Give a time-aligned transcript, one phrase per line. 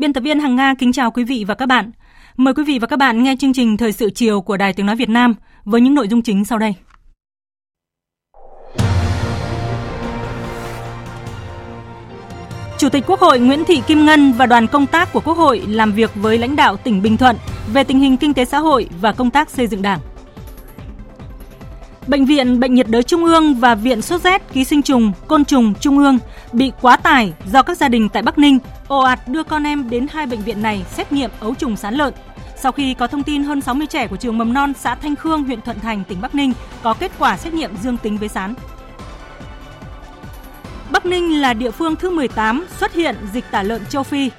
[0.00, 1.90] Biên tập viên Hằng Nga kính chào quý vị và các bạn.
[2.36, 4.86] Mời quý vị và các bạn nghe chương trình Thời sự chiều của Đài Tiếng
[4.86, 6.74] Nói Việt Nam với những nội dung chính sau đây.
[12.78, 15.62] Chủ tịch Quốc hội Nguyễn Thị Kim Ngân và đoàn công tác của Quốc hội
[15.68, 17.36] làm việc với lãnh đạo tỉnh Bình Thuận
[17.72, 20.00] về tình hình kinh tế xã hội và công tác xây dựng Đảng.
[22.10, 25.44] Bệnh viện Bệnh nhiệt đới Trung ương và Viện sốt rét ký sinh trùng, côn
[25.44, 26.18] trùng Trung ương
[26.52, 28.58] bị quá tải do các gia đình tại Bắc Ninh
[28.88, 31.94] ồ ạt đưa con em đến hai bệnh viện này xét nghiệm ấu trùng sán
[31.94, 32.14] lợn.
[32.56, 35.44] Sau khi có thông tin hơn 60 trẻ của trường mầm non xã Thanh Khương,
[35.44, 38.54] huyện Thuận Thành, tỉnh Bắc Ninh có kết quả xét nghiệm dương tính với sán.
[40.90, 44.30] Bắc Ninh là địa phương thứ 18 xuất hiện dịch tả lợn châu Phi.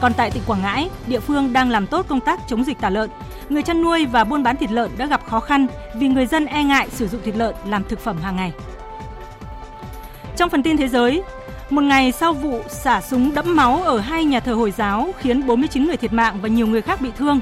[0.00, 2.90] Còn tại tỉnh Quảng Ngãi, địa phương đang làm tốt công tác chống dịch tả
[2.90, 3.10] lợn.
[3.50, 6.46] Người chăn nuôi và buôn bán thịt lợn đã gặp khó khăn vì người dân
[6.46, 8.52] e ngại sử dụng thịt lợn làm thực phẩm hàng ngày.
[10.36, 11.22] Trong phần tin thế giới,
[11.70, 15.46] một ngày sau vụ xả súng đẫm máu ở hai nhà thờ Hồi giáo khiến
[15.46, 17.40] 49 người thiệt mạng và nhiều người khác bị thương,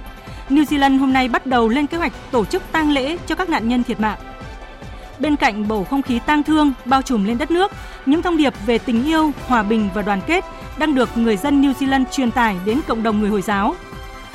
[0.50, 3.48] New Zealand hôm nay bắt đầu lên kế hoạch tổ chức tang lễ cho các
[3.48, 4.18] nạn nhân thiệt mạng.
[5.18, 7.72] Bên cạnh bầu không khí tang thương bao trùm lên đất nước,
[8.06, 10.44] những thông điệp về tình yêu, hòa bình và đoàn kết
[10.78, 13.74] đang được người dân New Zealand truyền tải đến cộng đồng người Hồi giáo.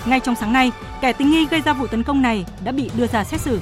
[0.08, 2.90] Ngay trong sáng nay, kẻ tình nghi gây ra vụ tấn công này đã bị
[2.98, 3.60] đưa ra xét xử.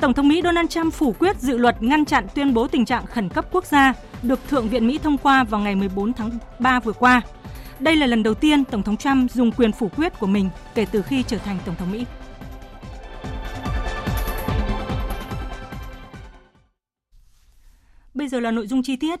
[0.00, 3.06] Tổng thống Mỹ Donald Trump phủ quyết dự luật ngăn chặn tuyên bố tình trạng
[3.06, 6.80] khẩn cấp quốc gia được Thượng viện Mỹ thông qua vào ngày 14 tháng 3
[6.80, 7.22] vừa qua.
[7.80, 10.86] Đây là lần đầu tiên Tổng thống Trump dùng quyền phủ quyết của mình kể
[10.92, 12.06] từ khi trở thành Tổng thống Mỹ.
[18.14, 19.20] Bây giờ là nội dung chi tiết.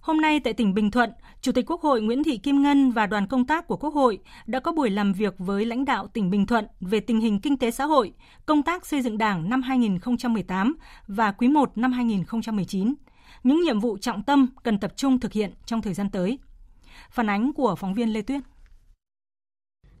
[0.00, 1.10] Hôm nay tại tỉnh Bình Thuận,
[1.44, 4.18] Chủ tịch Quốc hội Nguyễn Thị Kim Ngân và đoàn công tác của Quốc hội
[4.46, 7.56] đã có buổi làm việc với lãnh đạo tỉnh Bình Thuận về tình hình kinh
[7.56, 8.12] tế xã hội,
[8.46, 10.76] công tác xây dựng Đảng năm 2018
[11.08, 12.94] và quý 1 năm 2019,
[13.42, 16.38] những nhiệm vụ trọng tâm cần tập trung thực hiện trong thời gian tới.
[17.10, 18.42] Phản ánh của phóng viên Lê Tuyết.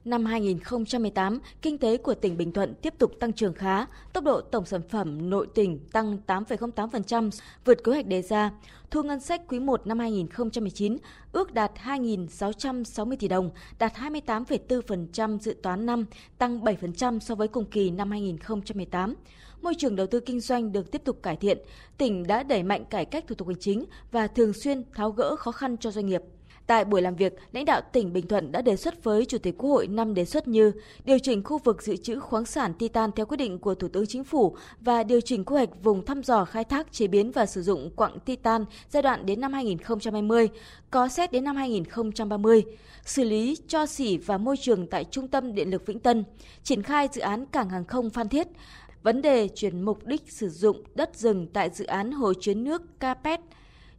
[0.04, 4.40] Năm 2018, kinh tế của tỉnh Bình Thuận tiếp tục tăng trưởng khá, tốc độ
[4.40, 7.30] tổng sản phẩm nội tỉnh tăng 8,08%,
[7.64, 8.50] vượt kế hoạch đề ra.
[8.90, 10.96] Thu ngân sách quý 1 năm 2019
[11.32, 16.06] ước đạt 2.660 tỷ đồng, đạt 28,4% dự toán năm,
[16.38, 19.14] tăng 7% so với cùng kỳ năm 2018
[19.62, 21.58] môi trường đầu tư kinh doanh được tiếp tục cải thiện,
[21.98, 25.36] tỉnh đã đẩy mạnh cải cách thủ tục hành chính và thường xuyên tháo gỡ
[25.36, 26.22] khó khăn cho doanh nghiệp.
[26.66, 29.54] Tại buổi làm việc, lãnh đạo tỉnh Bình Thuận đã đề xuất với Chủ tịch
[29.58, 30.72] Quốc hội năm đề xuất như
[31.04, 34.06] điều chỉnh khu vực dự trữ khoáng sản Titan theo quyết định của Thủ tướng
[34.06, 37.46] Chính phủ và điều chỉnh quy hoạch vùng thăm dò khai thác chế biến và
[37.46, 40.48] sử dụng quặng Titan giai đoạn đến năm 2020,
[40.90, 42.64] có xét đến năm 2030,
[43.04, 46.24] xử lý cho xỉ và môi trường tại Trung tâm Điện lực Vĩnh Tân,
[46.62, 48.46] triển khai dự án cảng hàng không Phan Thiết,
[49.02, 53.00] vấn đề chuyển mục đích sử dụng đất rừng tại dự án hồ chứa nước
[53.00, 53.40] Capet–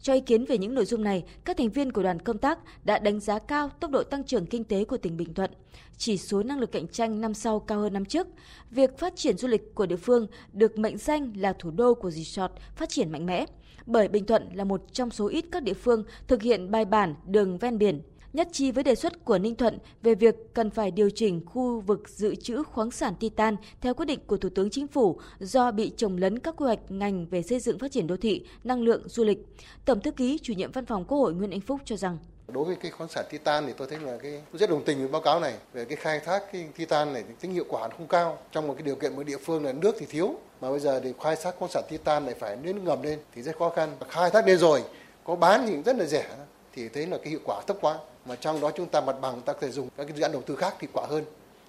[0.05, 2.59] cho ý kiến về những nội dung này, các thành viên của đoàn công tác
[2.83, 5.51] đã đánh giá cao tốc độ tăng trưởng kinh tế của tỉnh Bình Thuận,
[5.97, 8.27] chỉ số năng lực cạnh tranh năm sau cao hơn năm trước.
[8.71, 12.11] Việc phát triển du lịch của địa phương được mệnh danh là thủ đô của
[12.11, 13.45] resort phát triển mạnh mẽ,
[13.85, 17.15] bởi Bình Thuận là một trong số ít các địa phương thực hiện bài bản
[17.27, 18.01] đường ven biển
[18.35, 21.79] nhất trí với đề xuất của Ninh Thuận về việc cần phải điều chỉnh khu
[21.79, 25.71] vực dự trữ khoáng sản Titan theo quyết định của Thủ tướng Chính phủ do
[25.71, 28.81] bị trồng lấn các quy hoạch ngành về xây dựng phát triển đô thị, năng
[28.81, 29.45] lượng, du lịch.
[29.85, 32.17] Tổng thư ký chủ nhiệm văn phòng Quốc hội Nguyễn Anh Phúc cho rằng
[32.47, 34.97] Đối với cái khoáng sản titan thì tôi thấy là cái tôi rất đồng tình
[34.97, 38.07] với báo cáo này về cái khai thác cái titan này tính hiệu quả không
[38.07, 40.79] cao trong một cái điều kiện một địa phương là nước thì thiếu mà bây
[40.79, 43.69] giờ thì khai thác khoáng sản titan này phải đến ngầm lên thì rất khó
[43.69, 44.83] khăn khai thác lên rồi
[45.23, 46.25] có bán thì rất là rẻ
[46.75, 47.97] thì thấy là cái hiệu quả thấp quá.
[48.25, 50.31] Mà trong đó chúng ta mặt bằng ta có thể dùng các cái dự án
[50.31, 51.23] đầu tư khác thì quả hơn.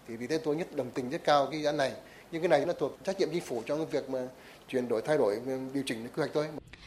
[0.08, 1.92] Thì vì thế tôi nhất đồng tình rất cao cái dự án này.
[2.30, 4.18] Nhưng cái này nó thuộc trách nhiệm chính phủ trong cái việc mà
[4.68, 5.40] chuyển đổi thay đổi
[5.74, 6.46] điều chỉnh quy hoạch thôi.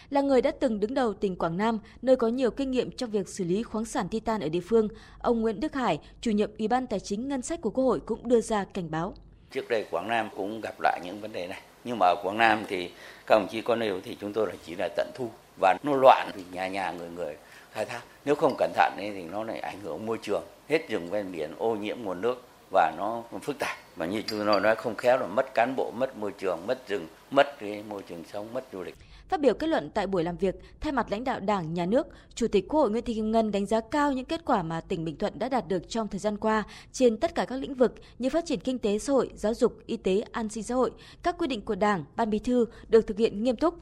[0.10, 3.10] Là người đã từng đứng đầu tỉnh Quảng Nam, nơi có nhiều kinh nghiệm trong
[3.10, 4.88] việc xử lý khoáng sản titan ở địa phương,
[5.20, 8.00] ông Nguyễn Đức Hải, chủ nhiệm Ủy ban Tài chính Ngân sách của Quốc hội
[8.00, 9.14] cũng đưa ra cảnh báo.
[9.52, 12.38] Trước đây Quảng Nam cũng gặp lại những vấn đề này, nhưng mà ở Quảng
[12.38, 12.92] Nam thì
[13.28, 15.30] các đồng chí có nêu thì chúng tôi là chỉ là tận thu.
[15.62, 17.36] Và nó loạn thì nhà nhà người người
[17.72, 21.10] khai thác nếu không cẩn thận thì nó lại ảnh hưởng môi trường hết rừng
[21.10, 24.76] ven biển ô nhiễm nguồn nước và nó phức tạp và như tôi nói nói
[24.76, 28.24] không khéo là mất cán bộ mất môi trường mất rừng mất cái môi trường
[28.34, 28.96] sống mất du lịch
[29.30, 32.08] Phát biểu kết luận tại buổi làm việc, thay mặt lãnh đạo Đảng, Nhà nước,
[32.36, 34.82] Chủ tịch Quốc hội Nguyễn Thị Kim Ngân đánh giá cao những kết quả mà
[34.82, 37.76] tỉnh Bình Thuận đã đạt được trong thời gian qua trên tất cả các lĩnh
[37.76, 40.76] vực như phát triển kinh tế xã hội, giáo dục, y tế, an sinh xã
[40.76, 40.92] hội.
[41.24, 43.76] Các quy định của Đảng, Ban Bí thư được thực hiện nghiêm túc,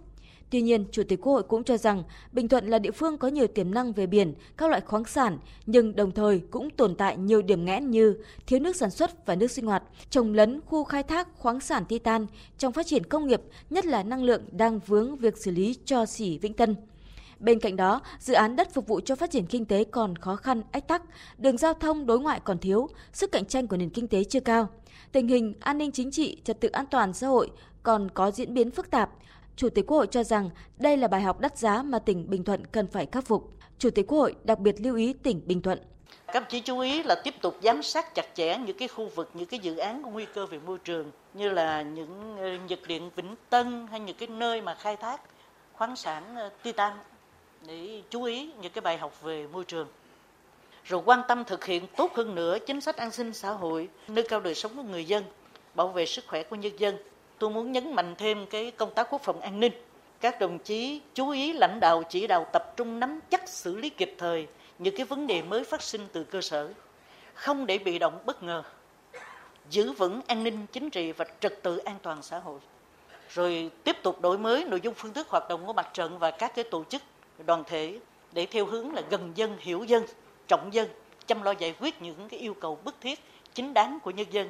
[0.49, 3.27] Tuy nhiên, Chủ tịch Quốc hội cũng cho rằng Bình Thuận là địa phương có
[3.27, 7.17] nhiều tiềm năng về biển, các loại khoáng sản, nhưng đồng thời cũng tồn tại
[7.17, 8.15] nhiều điểm nghẽn như
[8.47, 11.85] thiếu nước sản xuất và nước sinh hoạt, trồng lấn khu khai thác khoáng sản
[11.85, 12.25] titan
[12.57, 16.05] trong phát triển công nghiệp, nhất là năng lượng đang vướng việc xử lý cho
[16.05, 16.75] xỉ Vĩnh Tân.
[17.39, 20.35] Bên cạnh đó, dự án đất phục vụ cho phát triển kinh tế còn khó
[20.35, 21.01] khăn, ách tắc,
[21.37, 24.39] đường giao thông đối ngoại còn thiếu, sức cạnh tranh của nền kinh tế chưa
[24.39, 24.69] cao.
[25.11, 27.51] Tình hình an ninh chính trị, trật tự an toàn xã hội
[27.83, 29.09] còn có diễn biến phức tạp,
[29.57, 32.43] Chủ tịch Quốc hội cho rằng đây là bài học đắt giá mà tỉnh Bình
[32.43, 33.51] Thuận cần phải khắc phục.
[33.79, 35.79] Chủ tịch Quốc hội đặc biệt lưu ý tỉnh Bình Thuận.
[36.33, 39.29] Các chỉ chú ý là tiếp tục giám sát chặt chẽ những cái khu vực,
[39.33, 42.79] những cái dự án có nguy cơ về môi trường như là những ờ, nhiệt
[42.87, 45.21] điện Vĩnh Tân hay những cái nơi mà khai thác
[45.73, 46.93] khoáng sản ờ, titan
[47.67, 49.87] để chú ý những cái bài học về môi trường
[50.83, 54.25] rồi quan tâm thực hiện tốt hơn nữa chính sách an sinh xã hội, nâng
[54.29, 55.23] cao đời sống của người dân,
[55.75, 56.97] bảo vệ sức khỏe của nhân dân
[57.39, 59.73] tôi muốn nhấn mạnh thêm cái công tác quốc phòng an ninh.
[60.21, 63.89] Các đồng chí chú ý lãnh đạo chỉ đạo tập trung nắm chắc xử lý
[63.89, 64.47] kịp thời
[64.79, 66.73] những cái vấn đề mới phát sinh từ cơ sở,
[67.33, 68.63] không để bị động bất ngờ,
[69.69, 72.59] giữ vững an ninh chính trị và trật tự an toàn xã hội.
[73.29, 76.31] Rồi tiếp tục đổi mới nội dung phương thức hoạt động của mặt trận và
[76.31, 77.01] các cái tổ chức
[77.45, 77.99] đoàn thể
[78.31, 80.05] để theo hướng là gần dân, hiểu dân,
[80.47, 80.87] trọng dân,
[81.25, 83.19] chăm lo giải quyết những cái yêu cầu bức thiết,
[83.53, 84.49] chính đáng của nhân dân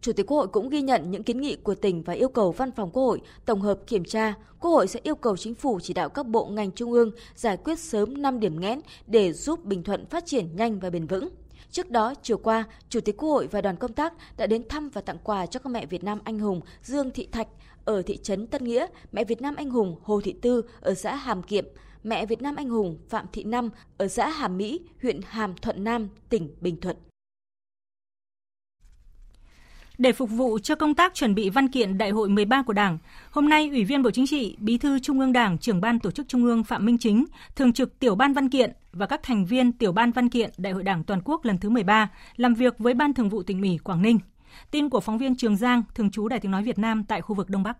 [0.00, 2.52] Chủ tịch Quốc hội cũng ghi nhận những kiến nghị của tỉnh và yêu cầu
[2.52, 4.34] Văn phòng Quốc hội tổng hợp kiểm tra.
[4.60, 7.56] Quốc hội sẽ yêu cầu chính phủ chỉ đạo các bộ ngành trung ương giải
[7.56, 11.28] quyết sớm 5 điểm nghẽn để giúp Bình Thuận phát triển nhanh và bền vững.
[11.70, 14.88] Trước đó, chiều qua, Chủ tịch Quốc hội và đoàn công tác đã đến thăm
[14.88, 17.48] và tặng quà cho các mẹ Việt Nam anh hùng Dương Thị Thạch
[17.84, 21.14] ở thị trấn Tân Nghĩa, mẹ Việt Nam anh hùng Hồ Thị Tư ở xã
[21.16, 21.64] Hàm Kiệm,
[22.04, 25.84] mẹ Việt Nam anh hùng Phạm Thị Năm ở xã Hàm Mỹ, huyện Hàm Thuận
[25.84, 26.96] Nam, tỉnh Bình Thuận.
[30.00, 32.98] Để phục vụ cho công tác chuẩn bị văn kiện Đại hội 13 của Đảng,
[33.30, 36.10] hôm nay Ủy viên Bộ Chính trị, Bí thư Trung ương Đảng, trưởng ban tổ
[36.10, 37.24] chức Trung ương Phạm Minh Chính,
[37.56, 40.72] thường trực tiểu ban văn kiện và các thành viên tiểu ban văn kiện Đại
[40.72, 43.78] hội Đảng toàn quốc lần thứ 13 làm việc với Ban Thường vụ tỉnh ủy
[43.84, 44.18] Quảng Ninh.
[44.70, 47.34] Tin của phóng viên Trường Giang, thường trú Đài Tiếng nói Việt Nam tại khu
[47.34, 47.76] vực Đông Bắc.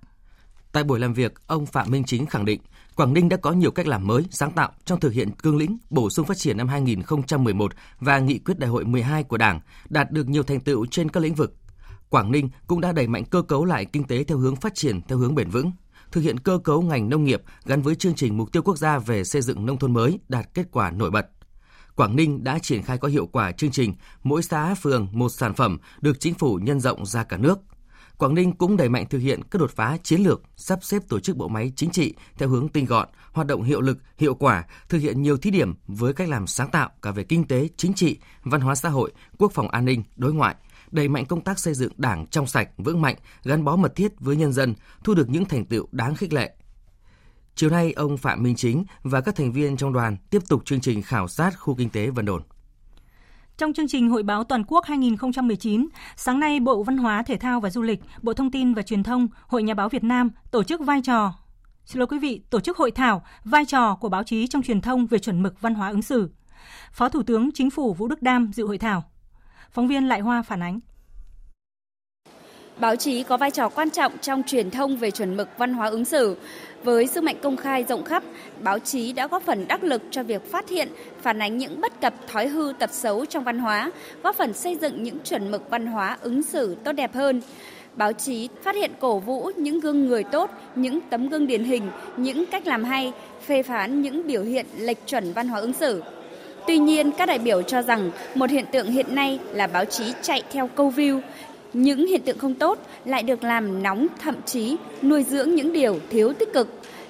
[0.73, 2.61] Tại buổi làm việc, ông Phạm Minh Chính khẳng định
[2.97, 5.79] Quảng Ninh đã có nhiều cách làm mới, sáng tạo trong thực hiện cương lĩnh
[5.91, 10.11] bổ sung phát triển năm 2011 và nghị quyết đại hội 12 của Đảng, đạt
[10.11, 11.55] được nhiều thành tựu trên các lĩnh vực
[12.11, 15.01] Quảng Ninh cũng đã đẩy mạnh cơ cấu lại kinh tế theo hướng phát triển
[15.09, 15.73] theo hướng bền vững,
[16.13, 18.99] thực hiện cơ cấu ngành nông nghiệp gắn với chương trình mục tiêu quốc gia
[18.99, 21.31] về xây dựng nông thôn mới đạt kết quả nổi bật.
[21.97, 25.55] Quảng Ninh đã triển khai có hiệu quả chương trình mỗi xã phường một sản
[25.55, 27.59] phẩm được chính phủ nhân rộng ra cả nước.
[28.19, 31.21] Quảng Ninh cũng đẩy mạnh thực hiện các đột phá chiến lược, sắp xếp tổ
[31.21, 34.65] chức bộ máy chính trị theo hướng tinh gọn, hoạt động hiệu lực, hiệu quả,
[34.89, 37.95] thực hiện nhiều thí điểm với cách làm sáng tạo cả về kinh tế, chính
[37.95, 40.55] trị, văn hóa xã hội, quốc phòng an ninh, đối ngoại–
[40.91, 44.21] đẩy mạnh công tác xây dựng Đảng trong sạch, vững mạnh, gắn bó mật thiết
[44.21, 46.55] với nhân dân, thu được những thành tựu đáng khích lệ.
[47.55, 50.81] Chiều nay, ông Phạm Minh Chính và các thành viên trong đoàn tiếp tục chương
[50.81, 52.43] trình khảo sát khu kinh tế Vân Đồn.
[53.59, 57.61] Trong chương trình Hội báo Toàn quốc 2019, sáng nay Bộ Văn hóa, Thể thao
[57.61, 60.63] và Du lịch, Bộ Thông tin và Truyền thông, Hội Nhà báo Việt Nam tổ
[60.63, 61.33] chức vai trò
[61.91, 64.81] Xin lỗi quý vị, tổ chức hội thảo vai trò của báo chí trong truyền
[64.81, 66.31] thông về chuẩn mực văn hóa ứng xử.
[66.93, 69.05] Phó Thủ tướng Chính phủ Vũ Đức Đam dự hội thảo.
[69.73, 70.81] Phóng viên Lại Hoa phản ánh.
[72.81, 75.89] Báo chí có vai trò quan trọng trong truyền thông về chuẩn mực văn hóa
[75.89, 76.37] ứng xử.
[76.85, 78.23] Với sức mạnh công khai rộng khắp,
[78.61, 80.89] báo chí đã góp phần đắc lực cho việc phát hiện,
[81.23, 83.91] phản ánh những bất cập thói hư tật xấu trong văn hóa,
[84.23, 87.41] góp phần xây dựng những chuẩn mực văn hóa ứng xử tốt đẹp hơn.
[87.95, 91.91] Báo chí phát hiện cổ vũ những gương người tốt, những tấm gương điển hình,
[92.17, 93.13] những cách làm hay,
[93.47, 96.03] phê phán những biểu hiện lệch chuẩn văn hóa ứng xử.
[96.71, 100.05] Tuy nhiên, các đại biểu cho rằng một hiện tượng hiện nay là báo chí
[100.23, 101.21] chạy theo câu view.
[101.73, 106.01] Những hiện tượng không tốt lại được làm nóng thậm chí nuôi dưỡng những điều
[106.11, 106.69] thiếu tích cực.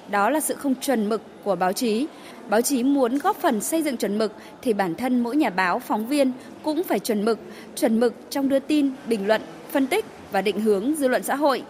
[0.09, 2.07] Đó là sự không chuẩn mực của báo chí.
[2.49, 5.79] Báo chí muốn góp phần xây dựng chuẩn mực thì bản thân mỗi nhà báo,
[5.79, 6.31] phóng viên
[6.63, 7.39] cũng phải chuẩn mực,
[7.75, 9.41] chuẩn mực trong đưa tin, bình luận,
[9.71, 11.63] phân tích và định hướng dư luận xã hội.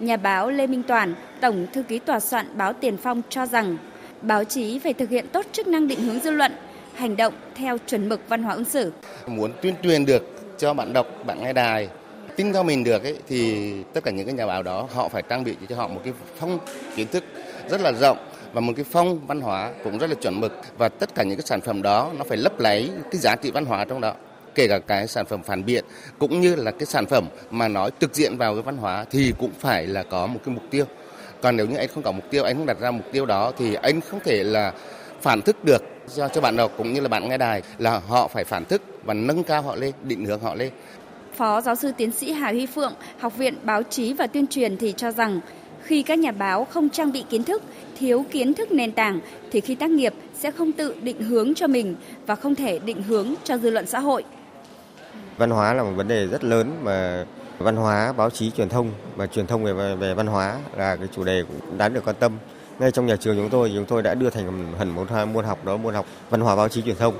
[0.00, 3.76] Nhà báo Lê Minh Toàn, Tổng thư ký tòa soạn báo Tiền Phong cho rằng
[4.22, 6.52] báo chí phải thực hiện tốt chức năng định hướng dư luận,
[7.00, 8.92] hành động theo chuẩn mực văn hóa ứng xử.
[9.26, 10.22] Muốn tuyên truyền được
[10.58, 11.88] cho bạn đọc, bạn nghe đài
[12.36, 15.22] tin theo mình được ấy, thì tất cả những cái nhà báo đó họ phải
[15.28, 16.58] trang bị cho họ một cái phong
[16.96, 17.24] kiến thức
[17.70, 18.18] rất là rộng
[18.52, 21.36] và một cái phong văn hóa cũng rất là chuẩn mực và tất cả những
[21.36, 24.14] cái sản phẩm đó nó phải lấp lấy cái giá trị văn hóa trong đó
[24.54, 25.84] kể cả cái sản phẩm phản biện
[26.18, 29.32] cũng như là cái sản phẩm mà nói trực diện vào cái văn hóa thì
[29.38, 30.84] cũng phải là có một cái mục tiêu
[31.42, 33.52] còn nếu như anh không có mục tiêu anh không đặt ra mục tiêu đó
[33.58, 34.72] thì anh không thể là
[35.22, 35.82] phản thức được
[36.16, 38.82] cho cho bạn đọc cũng như là bạn nghe đài là họ phải phản thức
[39.04, 40.72] và nâng cao họ lên định hướng họ lên
[41.36, 44.76] Phó giáo sư tiến sĩ Hà Huy Phượng, Học viện Báo chí và Tuyên truyền
[44.76, 45.40] thì cho rằng
[45.82, 47.62] khi các nhà báo không trang bị kiến thức,
[47.98, 51.66] thiếu kiến thức nền tảng thì khi tác nghiệp sẽ không tự định hướng cho
[51.66, 51.96] mình
[52.26, 54.24] và không thể định hướng cho dư luận xã hội.
[55.36, 57.24] Văn hóa là một vấn đề rất lớn mà
[57.58, 61.08] văn hóa, báo chí, truyền thông và truyền thông về về văn hóa là cái
[61.16, 62.32] chủ đề cũng đáng được quan tâm.
[62.80, 65.64] Ngay trong nhà trường chúng tôi, chúng tôi đã đưa thành hẳn một môn học
[65.64, 67.14] đó môn học văn hóa báo chí truyền thông.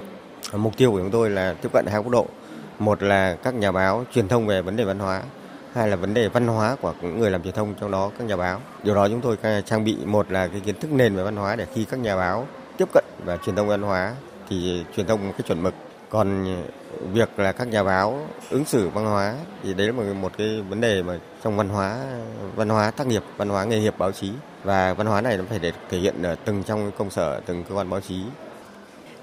[0.53, 2.27] Mục tiêu của chúng tôi là tiếp cận hai góc độ.
[2.79, 5.23] Một là các nhà báo truyền thông về vấn đề văn hóa,
[5.73, 8.25] hai là vấn đề văn hóa của những người làm truyền thông trong đó các
[8.25, 8.61] nhà báo.
[8.83, 9.37] Điều đó chúng tôi
[9.67, 12.17] trang bị một là cái kiến thức nền về văn hóa để khi các nhà
[12.17, 14.15] báo tiếp cận và truyền thông văn hóa
[14.49, 15.75] thì truyền thông một cái chuẩn mực.
[16.09, 16.57] Còn
[17.13, 20.61] việc là các nhà báo ứng xử văn hóa thì đấy là một, một cái
[20.69, 21.99] vấn đề mà trong văn hóa
[22.57, 24.33] văn hóa tác nghiệp văn hóa nghề nghiệp báo chí.
[24.65, 27.65] Và văn hóa này nó phải để thể hiện ở từng trong công sở từng
[27.65, 28.23] cơ quan báo chí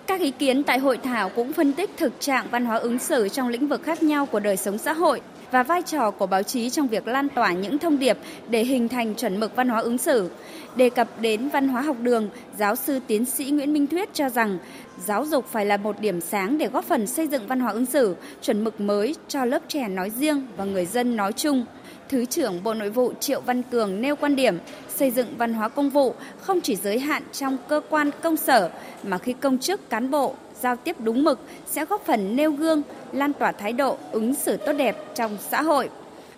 [0.08, 3.30] các ý kiến tại hội thảo cũng phân tích thực trạng văn hóa ứng xử
[3.30, 5.22] trong lĩnh vực khác nhau của đời sống xã hội
[5.52, 8.18] và vai trò của báo chí trong việc lan tỏa những thông điệp
[8.50, 10.30] để hình thành chuẩn mực văn hóa ứng xử.
[10.76, 14.30] Đề cập đến văn hóa học đường, giáo sư tiến sĩ Nguyễn Minh Thuyết cho
[14.30, 14.58] rằng
[15.06, 17.86] giáo dục phải là một điểm sáng để góp phần xây dựng văn hóa ứng
[17.86, 21.66] xử, chuẩn mực mới cho lớp trẻ nói riêng và người dân nói chung.
[22.10, 24.58] Thứ trưởng Bộ Nội vụ Triệu Văn Cường nêu quan điểm
[24.96, 28.70] xây dựng văn hóa công vụ không chỉ giới hạn trong cơ quan công sở
[29.04, 32.82] mà khi công chức cán bộ giao tiếp đúng mực sẽ góp phần nêu gương,
[33.12, 35.90] lan tỏa thái độ ứng xử tốt đẹp trong xã hội.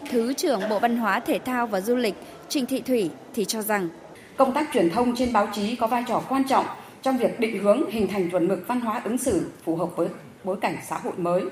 [0.09, 2.15] Thứ trưởng Bộ Văn hóa Thể thao và Du lịch
[2.49, 3.89] Trịnh Thị Thủy thì cho rằng
[4.37, 6.65] công tác truyền thông trên báo chí có vai trò quan trọng
[7.01, 10.07] trong việc định hướng hình thành chuẩn mực văn hóa ứng xử phù hợp với
[10.43, 11.43] bối cảnh xã hội mới.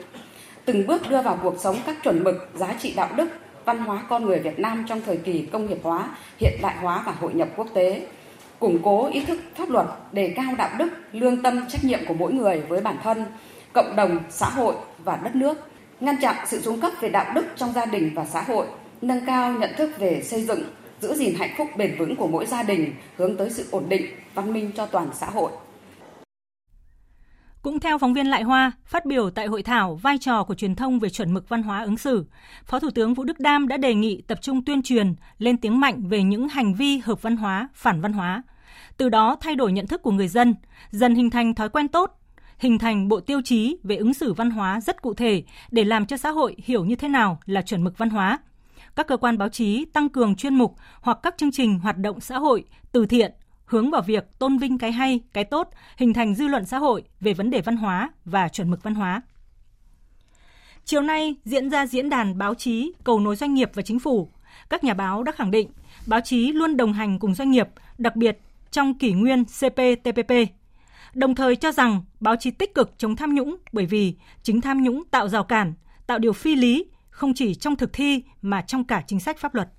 [0.66, 3.28] Từng bước đưa vào cuộc sống các chuẩn mực, giá trị đạo đức,
[3.68, 7.04] văn hóa con người Việt Nam trong thời kỳ công nghiệp hóa, hiện đại hóa
[7.06, 8.08] và hội nhập quốc tế,
[8.60, 12.14] củng cố ý thức pháp luật, đề cao đạo đức, lương tâm trách nhiệm của
[12.14, 13.26] mỗi người với bản thân,
[13.74, 15.58] cộng đồng, xã hội và đất nước,
[16.00, 18.68] ngăn chặn sự xuống cấp về đạo đức trong gia đình và xã hội,
[19.02, 20.64] nâng cao nhận thức về xây dựng,
[21.02, 24.06] giữ gìn hạnh phúc bền vững của mỗi gia đình, hướng tới sự ổn định,
[24.34, 25.52] văn minh cho toàn xã hội.
[27.62, 30.76] Cũng theo phóng viên Lại Hoa, phát biểu tại hội thảo vai trò của truyền
[30.76, 32.26] thông về chuẩn mực văn hóa ứng xử,
[32.66, 35.80] Phó Thủ tướng Vũ Đức Đam đã đề nghị tập trung tuyên truyền, lên tiếng
[35.80, 38.44] mạnh về những hành vi hợp văn hóa, phản văn hóa.
[38.98, 40.56] Từ đó thay đổi nhận thức của người dân,
[40.92, 42.20] dần hình thành thói quen tốt,
[42.58, 46.06] hình thành bộ tiêu chí về ứng xử văn hóa rất cụ thể để làm
[46.06, 48.40] cho xã hội hiểu như thế nào là chuẩn mực văn hóa.
[48.96, 52.20] Các cơ quan báo chí tăng cường chuyên mục hoặc các chương trình hoạt động
[52.20, 53.32] xã hội, từ thiện,
[53.68, 57.04] hướng vào việc tôn vinh cái hay, cái tốt, hình thành dư luận xã hội
[57.20, 59.22] về vấn đề văn hóa và chuẩn mực văn hóa.
[60.86, 64.32] Chiều nay diễn ra diễn đàn báo chí cầu nối doanh nghiệp và chính phủ.
[64.70, 65.70] Các nhà báo đã khẳng định
[66.06, 68.40] báo chí luôn đồng hành cùng doanh nghiệp, đặc biệt
[68.72, 70.32] trong kỷ nguyên CPTPP.
[71.14, 74.84] Đồng thời cho rằng báo chí tích cực chống tham nhũng bởi vì chính tham
[74.84, 75.74] nhũng tạo rào cản,
[76.08, 79.56] tạo điều phi lý không chỉ trong thực thi mà trong cả chính sách pháp
[79.56, 79.70] luật.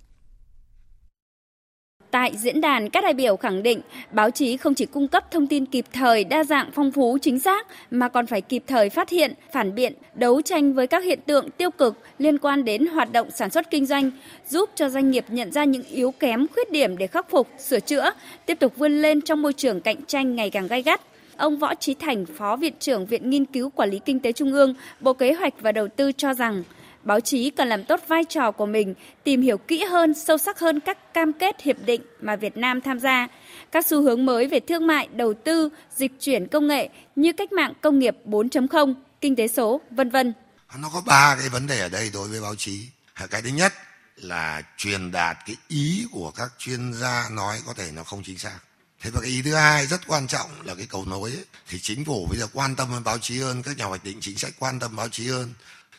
[2.19, 3.81] Tại diễn đàn, các đại biểu khẳng định
[4.13, 7.39] báo chí không chỉ cung cấp thông tin kịp thời, đa dạng, phong phú, chính
[7.39, 11.19] xác mà còn phải kịp thời phát hiện, phản biện, đấu tranh với các hiện
[11.27, 14.11] tượng tiêu cực liên quan đến hoạt động sản xuất kinh doanh,
[14.49, 17.81] giúp cho doanh nghiệp nhận ra những yếu kém, khuyết điểm để khắc phục, sửa
[17.81, 18.11] chữa,
[18.47, 21.01] tiếp tục vươn lên trong môi trường cạnh tranh ngày càng gay gắt.
[21.37, 24.53] Ông Võ Trí Thành, Phó Viện trưởng Viện Nghiên cứu Quản lý Kinh tế Trung
[24.53, 26.63] ương, Bộ Kế hoạch và Đầu tư cho rằng
[27.03, 30.59] báo chí cần làm tốt vai trò của mình, tìm hiểu kỹ hơn, sâu sắc
[30.59, 33.29] hơn các cam kết hiệp định mà Việt Nam tham gia,
[33.73, 37.53] các xu hướng mới về thương mại, đầu tư, dịch chuyển công nghệ như cách
[37.53, 40.33] mạng công nghiệp 4.0, kinh tế số, vân vân.
[40.79, 42.89] Nó có ba cái vấn đề ở đây đối với báo chí.
[43.31, 43.73] Cái thứ nhất
[44.17, 48.39] là truyền đạt cái ý của các chuyên gia nói có thể nó không chính
[48.39, 48.59] xác.
[49.01, 51.45] Thế và cái ý thứ hai rất quan trọng là cái cầu nối ấy.
[51.69, 54.19] thì chính phủ bây giờ quan tâm đến báo chí hơn, các nhà hoạch định
[54.21, 55.53] chính sách quan tâm báo chí hơn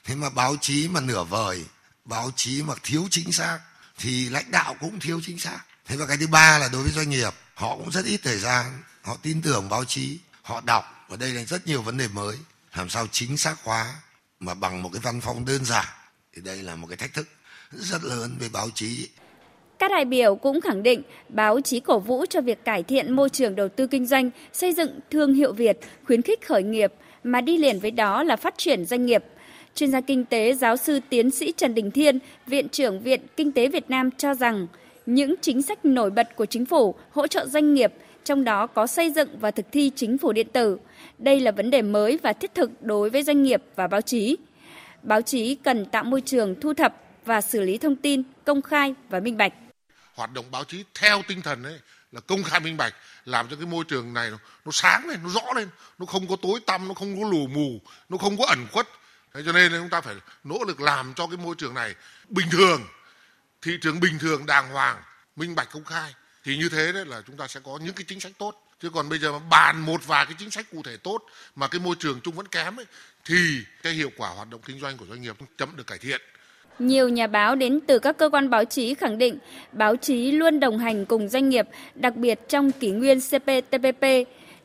[0.04, 1.66] thế mà báo chí mà nửa vời
[2.06, 3.60] báo chí mà thiếu chính xác
[3.98, 5.60] thì lãnh đạo cũng thiếu chính xác.
[5.86, 8.38] Thế và cái thứ ba là đối với doanh nghiệp họ cũng rất ít thời
[8.38, 8.66] gian
[9.02, 12.38] họ tin tưởng báo chí họ đọc và đây là rất nhiều vấn đề mới.
[12.76, 13.94] Làm sao chính xác hóa
[14.40, 15.86] mà bằng một cái văn phòng đơn giản
[16.34, 17.28] thì đây là một cái thách thức
[17.72, 19.10] rất lớn về báo chí.
[19.80, 23.30] Các đại biểu cũng khẳng định báo chí cổ vũ cho việc cải thiện môi
[23.30, 27.42] trường đầu tư kinh doanh, xây dựng thương hiệu Việt, khuyến khích khởi nghiệp, mà
[27.42, 29.24] đi liền với đó là phát triển doanh nghiệp,
[29.76, 33.52] Chuyên gia kinh tế giáo sư tiến sĩ Trần Đình Thiên, Viện trưởng Viện Kinh
[33.52, 34.68] tế Việt Nam cho rằng
[35.06, 38.88] những chính sách nổi bật của chính phủ hỗ trợ doanh nghiệp trong đó có
[38.88, 40.78] xây dựng và thực thi chính phủ điện tử.
[41.18, 44.38] Đây là vấn đề mới và thiết thực đối với doanh nghiệp và báo chí.
[45.04, 46.96] Báo chí cần tạo môi trường thu thập
[47.26, 49.54] và xử lý thông tin công khai và minh bạch.
[50.16, 51.80] Hoạt động báo chí theo tinh thần ấy
[52.12, 52.94] là công khai minh bạch
[53.26, 55.68] làm cho cái môi trường này nó, nó sáng lên, nó rõ lên,
[56.00, 58.88] nó không có tối tăm, nó không có lù mù, nó không có ẩn khuất.
[59.34, 61.96] Thế cho nên chúng ta phải nỗ lực làm cho cái môi trường này
[62.30, 62.82] bình thường,
[63.62, 64.98] thị trường bình thường đàng hoàng,
[65.36, 66.14] minh bạch công khai.
[66.44, 68.66] Thì như thế đấy là chúng ta sẽ có những cái chính sách tốt.
[68.82, 71.24] Chứ còn bây giờ mà bàn một vài cái chính sách cụ thể tốt
[71.56, 72.86] mà cái môi trường chung vẫn kém ấy,
[73.26, 73.36] thì
[73.84, 76.22] cái hiệu quả hoạt động kinh doanh của doanh nghiệp chậm được cải thiện.
[76.80, 79.38] Nhiều nhà báo đến từ các cơ quan báo chí khẳng định
[79.72, 84.04] báo chí luôn đồng hành cùng doanh nghiệp, đặc biệt trong kỷ nguyên CPTPP.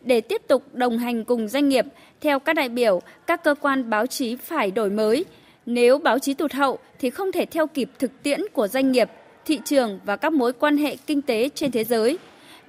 [0.01, 1.85] Để tiếp tục đồng hành cùng doanh nghiệp,
[2.25, 5.25] theo các đại biểu, các cơ quan báo chí phải đổi mới.
[5.67, 9.11] Nếu báo chí tụt hậu thì không thể theo kịp thực tiễn của doanh nghiệp,
[9.45, 12.19] thị trường và các mối quan hệ kinh tế trên thế giới.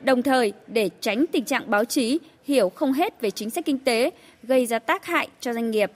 [0.04, 3.80] Đồng thời, để tránh tình trạng báo chí hiểu không hết về chính sách kinh
[3.80, 4.12] tế,
[4.44, 5.92] gây ra tác hại cho doanh nghiệp.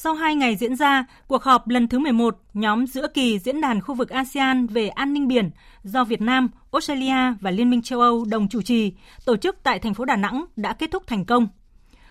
[0.00, 3.80] Sau 2 ngày diễn ra, cuộc họp lần thứ 11 nhóm giữa kỳ Diễn đàn
[3.80, 5.50] khu vực ASEAN về an ninh biển
[5.82, 8.92] do Việt Nam, Australia và Liên minh châu Âu đồng chủ trì,
[9.24, 11.48] tổ chức tại thành phố Đà Nẵng đã kết thúc thành công.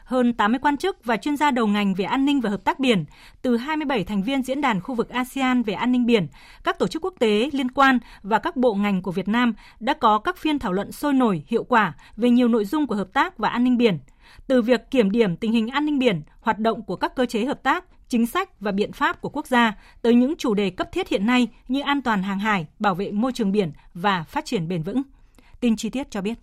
[0.04, 2.80] Hơn 80 quan chức và chuyên gia đầu ngành về an ninh và hợp tác
[2.80, 3.06] biển
[3.42, 6.28] từ 27 thành viên diễn đàn khu vực ASEAN về an ninh biển,
[6.64, 9.94] các tổ chức quốc tế liên quan và các bộ ngành của Việt Nam đã
[9.94, 13.14] có các phiên thảo luận sôi nổi, hiệu quả về nhiều nội dung của hợp
[13.14, 14.00] tác và an ninh biển–
[14.48, 17.46] từ việc kiểm điểm tình hình an ninh biển, hoạt động của các cơ chế
[17.46, 20.90] hợp tác, chính sách và biện pháp của quốc gia tới những chủ đề cấp
[20.92, 24.46] thiết hiện nay như an toàn hàng hải, bảo vệ môi trường biển và phát
[24.46, 25.02] triển bền vững.
[25.60, 26.38] Tin chi tiết cho biết.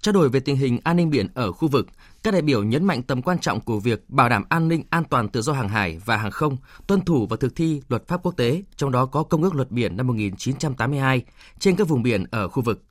[0.00, 1.86] Trao đổi về tình hình an ninh biển ở khu vực,
[2.22, 5.04] các đại biểu nhấn mạnh tầm quan trọng của việc bảo đảm an ninh an
[5.04, 6.56] toàn tự do hàng hải và hàng không,
[6.86, 9.70] tuân thủ và thực thi luật pháp quốc tế, trong đó có Công ước Luật
[9.70, 11.22] Biển năm 1982
[11.58, 12.82] trên các vùng biển ở khu vực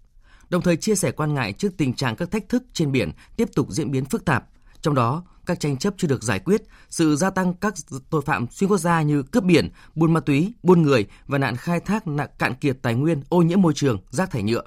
[0.52, 3.50] đồng thời chia sẻ quan ngại trước tình trạng các thách thức trên biển tiếp
[3.56, 4.46] tục diễn biến phức tạp,
[4.82, 7.74] trong đó các tranh chấp chưa được giải quyết, sự gia tăng các
[8.10, 11.56] tội phạm xuyên quốc gia như cướp biển, buôn ma túy, buôn người và nạn
[11.56, 14.64] khai thác nạn cạn kiệt tài nguyên, ô nhiễm môi trường, rác thải nhựa.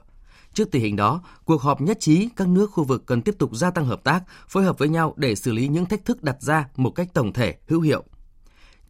[0.55, 3.57] Trước tình hình đó, cuộc họp nhất trí các nước khu vực cần tiếp tục
[3.57, 6.43] gia tăng hợp tác, phối hợp với nhau để xử lý những thách thức đặt
[6.43, 8.05] ra một cách tổng thể, hữu hiệu.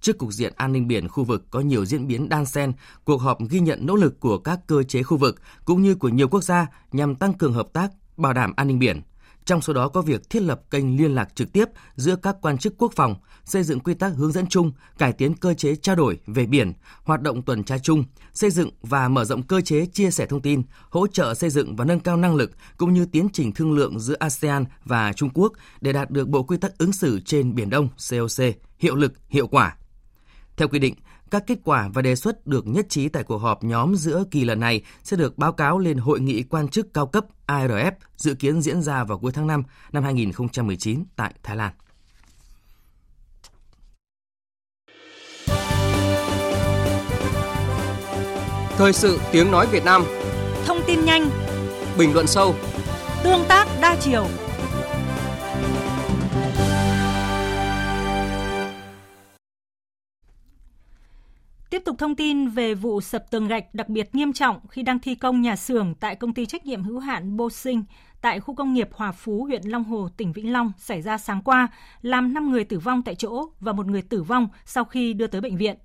[0.04, 2.72] Trước cục diện an ninh biển khu vực có nhiều diễn biến đan xen,
[3.04, 6.08] cuộc họp ghi nhận nỗ lực của các cơ chế khu vực cũng như của
[6.08, 9.02] nhiều quốc gia nhằm tăng cường hợp tác, bảo đảm an ninh biển.
[9.44, 11.64] Trong số đó có việc thiết lập kênh liên lạc trực tiếp
[11.96, 13.14] giữa các quan chức quốc phòng,
[13.44, 16.72] xây dựng quy tắc hướng dẫn chung, cải tiến cơ chế trao đổi về biển,
[17.04, 20.42] hoạt động tuần tra chung, xây dựng và mở rộng cơ chế chia sẻ thông
[20.42, 23.72] tin, hỗ trợ xây dựng và nâng cao năng lực cũng như tiến trình thương
[23.72, 27.54] lượng giữa ASEAN và Trung Quốc để đạt được bộ quy tắc ứng xử trên
[27.54, 28.44] Biển Đông COC
[28.78, 29.76] hiệu lực, hiệu quả.
[30.56, 30.94] Theo quy định,
[31.30, 34.44] các kết quả và đề xuất được nhất trí tại cuộc họp nhóm giữa kỳ
[34.44, 38.34] lần này sẽ được báo cáo lên Hội nghị quan chức cao cấp ARF dự
[38.34, 39.62] kiến diễn ra vào cuối tháng 5
[39.92, 41.72] năm 2019 tại Thái Lan.
[48.76, 50.04] Thời sự tiếng nói Việt Nam.
[50.66, 51.30] Thông tin nhanh.
[51.98, 52.54] Bình luận sâu.
[53.24, 54.26] Tương tác đa chiều
[61.74, 64.98] Tiếp tục thông tin về vụ sập tường gạch đặc biệt nghiêm trọng khi đang
[64.98, 67.84] thi công nhà xưởng tại công ty trách nhiệm hữu hạn Bô Sinh
[68.20, 71.42] tại khu công nghiệp Hòa Phú, huyện Long Hồ, tỉnh Vĩnh Long xảy ra sáng
[71.42, 71.68] qua,
[72.02, 75.26] làm 5 người tử vong tại chỗ và một người tử vong sau khi đưa
[75.26, 75.76] tới bệnh viện.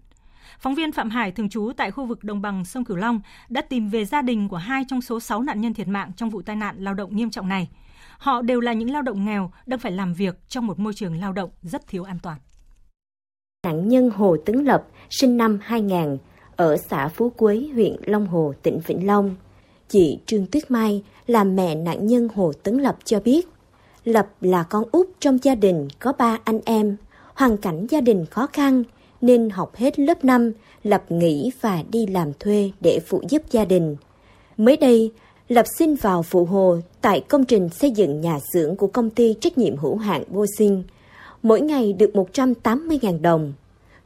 [0.60, 3.62] Phóng viên Phạm Hải thường trú tại khu vực đồng bằng sông Cửu Long đã
[3.62, 6.42] tìm về gia đình của hai trong số 6 nạn nhân thiệt mạng trong vụ
[6.42, 7.70] tai nạn lao động nghiêm trọng này.
[8.18, 11.20] Họ đều là những lao động nghèo đang phải làm việc trong một môi trường
[11.20, 12.38] lao động rất thiếu an toàn.
[13.66, 16.18] Nạn nhân Hồ Tấn Lập, sinh năm 2000,
[16.56, 19.36] ở xã Phú Quế, huyện Long Hồ, tỉnh Vĩnh Long.
[19.90, 23.48] Chị Trương Tuyết Mai là mẹ nạn nhân Hồ Tấn Lập cho biết,
[24.06, 26.98] Lập là con út trong gia đình có ba anh em,
[27.34, 28.84] hoàn cảnh gia đình khó khăn
[29.22, 30.52] nên học hết lớp 5,
[30.84, 33.96] Lập nghỉ và đi làm thuê để phụ giúp gia đình.
[34.58, 35.12] Mới đây,
[35.48, 39.36] Lập xin vào phụ hồ tại công trình xây dựng nhà xưởng của công ty
[39.42, 40.84] trách nhiệm hữu hạn Vô Sinh–
[41.44, 43.54] mỗi ngày được 180.000 đồng.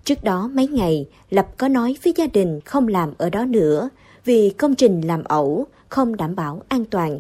[0.03, 3.89] Trước đó mấy ngày, Lập có nói với gia đình không làm ở đó nữa
[4.25, 7.19] vì công trình làm ẩu, không đảm bảo an toàn.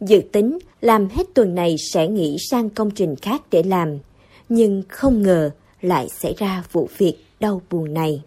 [0.00, 3.98] Dự tính làm hết tuần này sẽ nghỉ sang công trình khác để làm.
[4.48, 8.22] Nhưng không ngờ lại xảy ra vụ việc đau buồn này.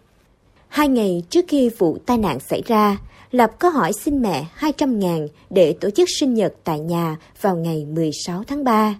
[0.68, 2.98] Hai ngày trước khi vụ tai nạn xảy ra,
[3.30, 7.56] Lập có hỏi xin mẹ 200 ngàn để tổ chức sinh nhật tại nhà vào
[7.56, 8.94] ngày 16 tháng 3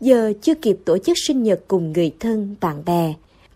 [0.00, 3.14] giờ chưa kịp tổ chức sinh nhật cùng người thân, bạn bè.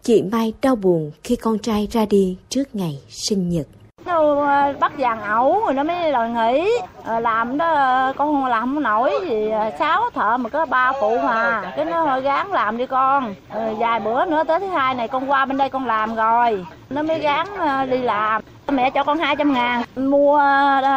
[0.08, 3.66] Chị Mai đau buồn khi con trai ra đi trước ngày sinh nhật.
[4.06, 6.70] nó ờ, bắt vàng ẩu rồi nó mới đòi nghỉ.
[7.04, 9.50] Ờ, làm đó, con làm không nổi gì.
[9.50, 13.34] Ờ, Sáu thợ mà có ba phụ mà, cái nó hơi gán làm đi con.
[13.78, 16.64] Vài bữa nữa tới thứ hai này con qua bên đây con làm rồi.
[16.90, 17.46] Nó mới gán
[17.90, 18.42] đi làm.
[18.68, 20.40] Mẹ cho con 200 ngàn, mua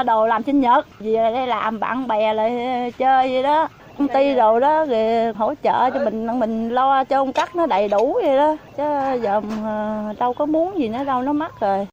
[0.05, 0.87] đồ làm sinh nhật.
[0.99, 2.51] Về đây làm bạn bè lại
[2.97, 3.67] chơi vậy đó
[4.01, 7.65] công ty rồi đó rồi hỗ trợ cho mình mình lo cho ông cắt nó
[7.65, 8.83] đầy đủ vậy đó chứ
[9.23, 11.87] giờ ờ, đâu có muốn gì nữa đâu nó mắc rồi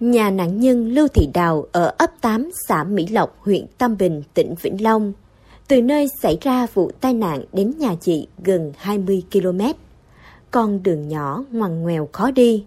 [0.00, 4.22] Nhà nạn nhân Lưu Thị Đào ở ấp 8 xã Mỹ Lộc, huyện Tam Bình,
[4.34, 5.12] tỉnh Vĩnh Long.
[5.68, 9.60] Từ nơi xảy ra vụ tai nạn đến nhà chị gần 20 km.
[10.50, 12.64] Con đường nhỏ ngoằn ngoèo khó đi.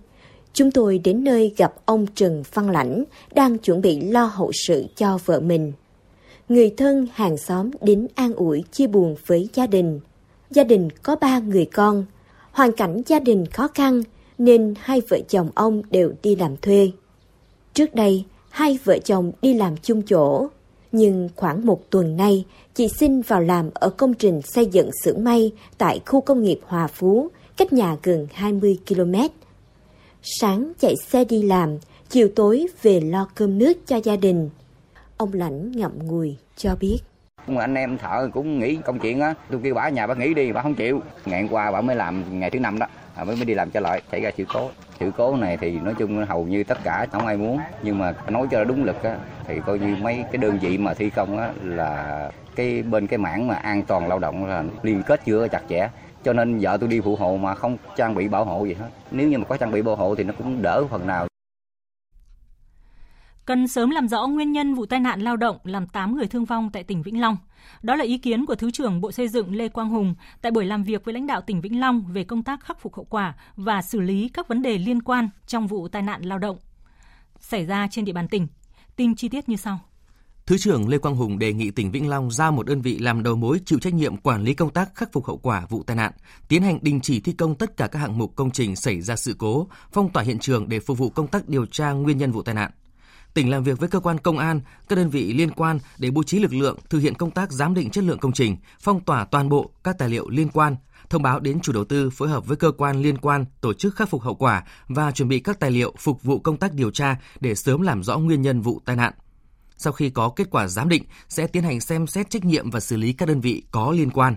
[0.54, 3.04] Chúng tôi đến nơi gặp ông Trần Văn Lãnh
[3.36, 5.74] đang chuẩn bị lo hậu sự cho vợ mình.
[6.50, 10.00] Người thân hàng xóm đến an ủi chia buồn với gia đình.
[10.52, 12.06] Gia đình có ba người con.
[12.52, 14.04] Hoàn cảnh gia đình khó khăn
[14.38, 16.92] nên hai vợ chồng ông đều đi làm thuê.
[17.74, 20.48] Trước đây, hai vợ chồng đi làm chung chỗ.
[20.92, 25.24] Nhưng khoảng một tuần nay, chị xin vào làm ở công trình xây dựng xưởng
[25.24, 29.14] may tại khu công nghiệp Hòa Phú, cách nhà gần 20 km.
[30.22, 31.78] Sáng chạy xe đi làm,
[32.10, 34.50] chiều tối về lo cơm nước cho gia đình.
[35.18, 37.00] Ông Lãnh ngậm ngùi cho biết.
[37.58, 40.52] Anh em thợ cũng nghĩ công chuyện á, tôi kêu bà nhà bà nghỉ đi,
[40.52, 41.02] bà không chịu.
[41.26, 43.80] Ngày qua bà mới làm ngày thứ năm đó, à, mới mới đi làm trở
[43.80, 44.70] lại, xảy ra sự cố.
[45.00, 48.14] Sự cố này thì nói chung hầu như tất cả không ai muốn nhưng mà
[48.30, 51.38] nói cho đúng lực á, thì coi như mấy cái đơn vị mà thi công
[51.38, 55.48] á, là cái bên cái mảng mà an toàn lao động là liên kết chưa
[55.48, 55.90] chặt chẽ.
[56.24, 58.88] Cho nên vợ tôi đi phụ hộ mà không trang bị bảo hộ gì hết.
[59.12, 61.28] Nếu như mà có trang bị bảo hộ thì nó cũng đỡ phần nào
[63.48, 66.46] cần sớm làm rõ nguyên nhân vụ tai nạn lao động làm 8 người thương
[66.46, 67.38] vong tại tỉnh Vĩnh Long.
[67.82, 70.66] Đó là ý kiến của Thứ trưởng Bộ Xây dựng Lê Quang Hùng tại buổi
[70.66, 73.36] làm việc với lãnh đạo tỉnh Vĩnh Long về công tác khắc phục hậu quả
[73.56, 76.58] và xử lý các vấn đề liên quan trong vụ tai nạn lao động
[77.40, 78.48] xảy ra trên địa bàn tỉnh.
[78.96, 79.80] Tin chi tiết như sau.
[80.46, 83.24] Thứ trưởng Lê Quang Hùng đề nghị tỉnh Vĩnh Long ra một đơn vị làm
[83.24, 85.96] đầu mối chịu trách nhiệm quản lý công tác khắc phục hậu quả vụ tai
[85.96, 86.12] nạn,
[86.48, 89.16] tiến hành đình chỉ thi công tất cả các hạng mục công trình xảy ra
[89.16, 92.32] sự cố, phong tỏa hiện trường để phục vụ công tác điều tra nguyên nhân
[92.32, 92.72] vụ tai nạn
[93.38, 96.24] tỉnh làm việc với cơ quan công an, các đơn vị liên quan để bố
[96.24, 99.26] trí lực lượng thực hiện công tác giám định chất lượng công trình, phong tỏa
[99.26, 100.76] toàn bộ các tài liệu liên quan,
[101.10, 103.96] thông báo đến chủ đầu tư phối hợp với cơ quan liên quan tổ chức
[103.96, 106.92] khắc phục hậu quả và chuẩn bị các tài liệu phục vụ công tác điều
[106.92, 109.14] tra để sớm làm rõ nguyên nhân vụ tai nạn.
[109.78, 112.80] Sau khi có kết quả giám định, sẽ tiến hành xem xét trách nhiệm và
[112.80, 114.36] xử lý các đơn vị có liên quan.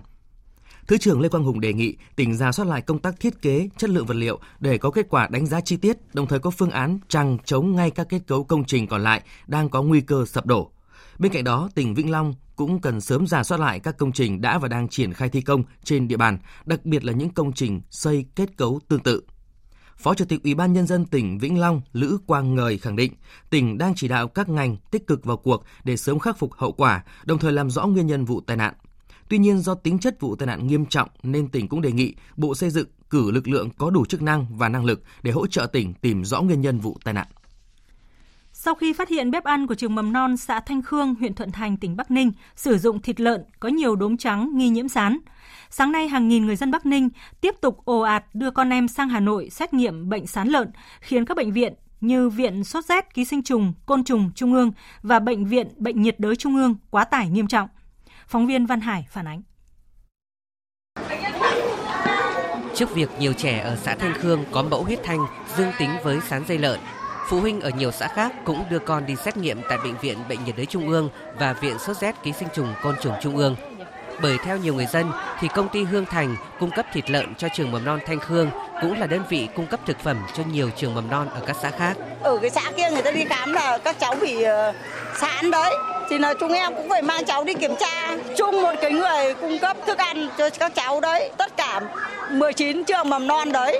[0.91, 3.69] Thứ trưởng Lê Quang Hùng đề nghị tỉnh ra soát lại công tác thiết kế,
[3.77, 6.49] chất lượng vật liệu để có kết quả đánh giá chi tiết, đồng thời có
[6.49, 10.01] phương án chằng chống ngay các kết cấu công trình còn lại đang có nguy
[10.01, 10.71] cơ sập đổ.
[11.19, 14.41] Bên cạnh đó, tỉnh Vĩnh Long cũng cần sớm giả soát lại các công trình
[14.41, 17.53] đã và đang triển khai thi công trên địa bàn, đặc biệt là những công
[17.53, 19.23] trình xây kết cấu tương tự.
[19.97, 23.13] Phó Chủ tịch Ủy ban nhân dân tỉnh Vĩnh Long Lữ Quang Ngời khẳng định,
[23.49, 26.71] tỉnh đang chỉ đạo các ngành tích cực vào cuộc để sớm khắc phục hậu
[26.71, 28.73] quả, đồng thời làm rõ nguyên nhân vụ tai nạn.
[29.31, 32.15] Tuy nhiên do tính chất vụ tai nạn nghiêm trọng nên tỉnh cũng đề nghị
[32.37, 35.47] Bộ Xây dựng cử lực lượng có đủ chức năng và năng lực để hỗ
[35.47, 37.27] trợ tỉnh tìm rõ nguyên nhân vụ tai nạn.
[38.53, 41.51] Sau khi phát hiện bếp ăn của trường mầm non xã Thanh Khương, huyện Thuận
[41.51, 45.19] Thành, tỉnh Bắc Ninh sử dụng thịt lợn có nhiều đốm trắng nghi nhiễm sán,
[45.69, 47.09] sáng nay hàng nghìn người dân Bắc Ninh
[47.41, 50.71] tiếp tục ồ ạt đưa con em sang Hà Nội xét nghiệm bệnh sán lợn,
[50.99, 54.71] khiến các bệnh viện như Viện Sốt rét Ký sinh trùng, Côn trùng Trung ương
[55.01, 57.69] và Bệnh viện Bệnh nhiệt đới Trung ương quá tải nghiêm trọng.
[58.31, 59.41] Phóng viên Văn Hải phản ánh.
[62.75, 65.19] Trước việc nhiều trẻ ở xã Thanh Khương có mẫu huyết thanh
[65.57, 66.79] dương tính với sán dây lợn,
[67.29, 70.17] phụ huynh ở nhiều xã khác cũng đưa con đi xét nghiệm tại Bệnh viện
[70.29, 73.37] Bệnh nhiệt đới Trung ương và Viện sốt rét ký sinh trùng côn trùng Trung
[73.37, 73.55] ương.
[74.21, 77.47] Bởi theo nhiều người dân thì công ty Hương Thành cung cấp thịt lợn cho
[77.53, 80.69] trường mầm non Thanh Khương cũng là đơn vị cung cấp thực phẩm cho nhiều
[80.77, 81.97] trường mầm non ở các xã khác.
[82.21, 84.73] Ở cái xã kia người ta đi khám là các cháu bị ờ,
[85.19, 85.73] sán đấy,
[86.11, 88.17] thì là chúng em cũng phải mang cháu đi kiểm tra.
[88.37, 91.81] Chung một cái người cung cấp thức ăn cho các cháu đấy tất cả
[92.29, 93.79] 19 trường mầm non đấy.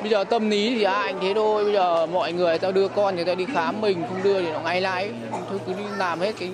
[0.00, 2.88] Bây giờ tâm lý thì ai anh thế thôi bây giờ mọi người ta đưa
[2.88, 5.10] con người ta đi khám mình không đưa thì nó ngay lại.
[5.50, 6.50] Thôi cứ đi làm hết cái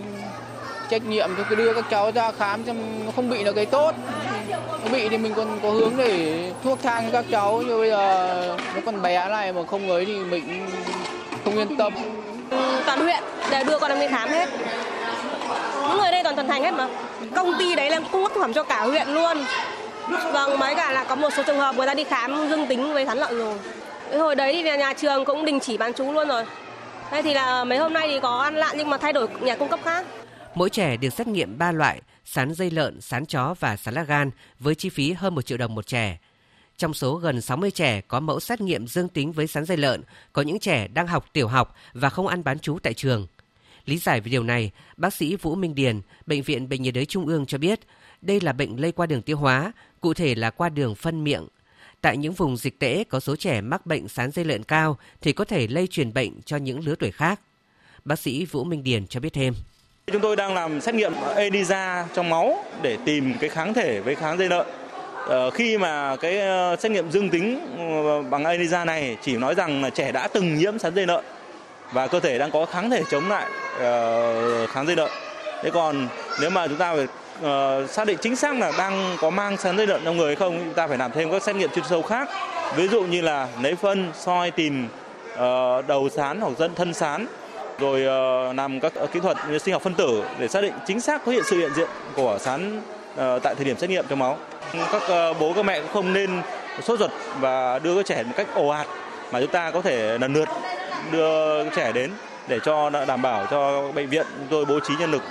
[0.90, 3.66] trách nhiệm thôi cứ đưa các cháu ra khám xem nó không bị là cái
[3.66, 3.92] tốt.
[4.84, 7.90] Nó bị thì mình còn có hướng để thuốc thang cho các cháu nhưng bây
[7.90, 10.66] giờ nó còn bé này mà không ấy thì mình
[11.44, 11.92] không yên tâm.
[12.86, 14.48] Toàn huyện để đưa con em đi khám hết
[15.88, 16.88] những người đây toàn thuần thành hết mà
[17.34, 19.36] công ty đấy là cung cấp thực phẩm cho cả huyện luôn
[20.32, 22.92] vâng mấy cả là có một số trường hợp người ta đi khám dương tính
[22.92, 23.58] với sán lợn rồi
[24.18, 26.44] hồi đấy thì nhà trường cũng đình chỉ bán chú luôn rồi
[27.10, 29.56] Thế thì là mấy hôm nay thì có ăn lạn nhưng mà thay đổi nhà
[29.56, 30.06] cung cấp khác.
[30.54, 34.02] Mỗi trẻ được xét nghiệm 3 loại, sán dây lợn, sán chó và sán lá
[34.02, 36.18] gan với chi phí hơn 1 triệu đồng một trẻ.
[36.76, 40.02] Trong số gần 60 trẻ có mẫu xét nghiệm dương tính với sán dây lợn,
[40.32, 43.26] có những trẻ đang học tiểu học và không ăn bán chú tại trường.
[43.86, 47.06] Lý giải về điều này, bác sĩ Vũ Minh Điền, Bệnh viện Bệnh nhiệt đới
[47.06, 47.80] Trung ương cho biết,
[48.22, 51.46] đây là bệnh lây qua đường tiêu hóa, cụ thể là qua đường phân miệng.
[52.00, 55.32] Tại những vùng dịch tễ có số trẻ mắc bệnh sán dây lợn cao thì
[55.32, 57.40] có thể lây truyền bệnh cho những lứa tuổi khác.
[58.04, 59.54] Bác sĩ Vũ Minh Điền cho biết thêm.
[60.06, 64.14] Chúng tôi đang làm xét nghiệm ELISA trong máu để tìm cái kháng thể với
[64.14, 64.66] kháng dây lợn.
[65.26, 69.54] Ờ, khi mà cái ờ, xét nghiệm dương tính ờ, bằng ELISA này chỉ nói
[69.54, 71.24] rằng là trẻ đã từng nhiễm sán dây lợn
[71.94, 73.46] và cơ thể đang có kháng thể chống lại
[73.78, 75.10] ờ, kháng dây lợn.
[75.62, 76.08] Thế còn
[76.40, 77.06] nếu mà chúng ta phải
[77.84, 80.36] uh, xác định chính xác là đang có mang sán dây lợn trong người hay
[80.36, 82.28] không, chúng ta phải làm thêm các xét nghiệm chuyên sâu khác.
[82.76, 84.88] Ví dụ như là lấy phân, soi tìm
[85.34, 85.40] uh,
[85.86, 87.26] đầu sán hoặc dân thân sán
[87.78, 88.00] rồi
[88.50, 91.24] uh, làm các kỹ thuật như sinh học phân tử để xác định chính xác
[91.24, 94.38] có hiện sự hiện diện của sán uh, tại thời điểm xét nghiệm trong máu.
[94.92, 96.42] Các uh, bố các mẹ cũng không nên
[96.82, 98.86] sốt ruột và đưa các trẻ một cách ồ ạt
[99.32, 100.48] mà chúng ta có thể lần lượt
[101.12, 102.10] đưa trẻ đến
[102.48, 105.22] để cho đảm bảo cho bệnh viện chúng tôi bố trí nhân lực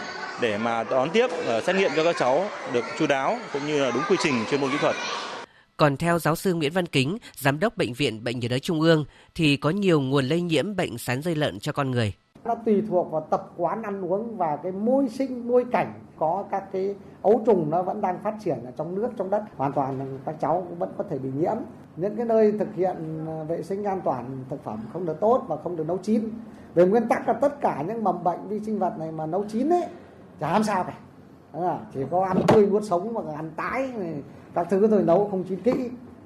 [0.41, 3.83] để mà đón tiếp uh, xét nghiệm cho các cháu được chu đáo cũng như
[3.83, 4.95] là đúng quy trình chuyên môn kỹ thuật.
[5.77, 8.81] Còn theo giáo sư Nguyễn Văn Kính, giám đốc bệnh viện Bệnh nhiệt đới Trung
[8.81, 9.05] ương
[9.35, 12.13] thì có nhiều nguồn lây nhiễm bệnh sán dây lợn cho con người.
[12.45, 16.45] Nó tùy thuộc vào tập quán ăn uống và cái môi sinh nuôi cảnh có
[16.51, 19.43] các cái ấu trùng nó vẫn đang phát triển ở trong nước trong đất.
[19.57, 21.55] Hoàn toàn các cháu cũng vẫn có thể bị nhiễm
[21.95, 25.45] những cái nơi thực hiện à, vệ sinh an toàn thực phẩm không được tốt
[25.47, 26.29] và không được nấu chín.
[26.75, 29.45] Về nguyên tắc là tất cả những mầm bệnh vi sinh vật này mà nấu
[29.51, 29.83] chín ấy
[30.39, 30.93] chả làm sao cả.
[31.93, 33.91] Chỉ có ăn tươi nuốt sống hoặc ăn tái
[34.53, 35.73] các thứ rồi nấu không chín kỹ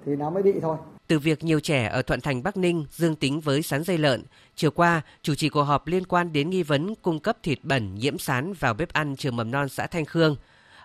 [0.05, 0.77] thì nó mới bị thôi.
[1.07, 4.23] Từ việc nhiều trẻ ở Thuận Thành Bắc Ninh dương tính với sán dây lợn,
[4.55, 7.95] chiều qua, chủ trì cuộc họp liên quan đến nghi vấn cung cấp thịt bẩn
[7.95, 10.35] nhiễm sán vào bếp ăn trường mầm non xã Thanh Khương.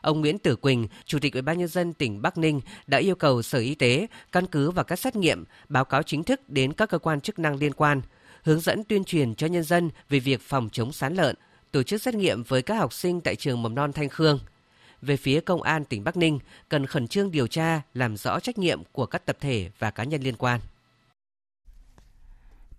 [0.02, 3.14] Ông Nguyễn Tử Quỳnh, Chủ tịch Ủy ban nhân dân tỉnh Bắc Ninh đã yêu
[3.14, 6.72] cầu Sở Y tế căn cứ vào các xét nghiệm, báo cáo chính thức đến
[6.72, 8.02] các cơ quan chức năng liên quan,
[8.42, 11.36] hướng dẫn tuyên truyền cho nhân dân về việc phòng chống sán lợn,
[11.70, 14.38] tổ chức xét nghiệm với các học sinh tại trường mầm non Thanh Khương
[15.02, 16.38] về phía Công an tỉnh Bắc Ninh
[16.68, 20.04] cần khẩn trương điều tra, làm rõ trách nhiệm của các tập thể và cá
[20.04, 20.60] nhân liên quan.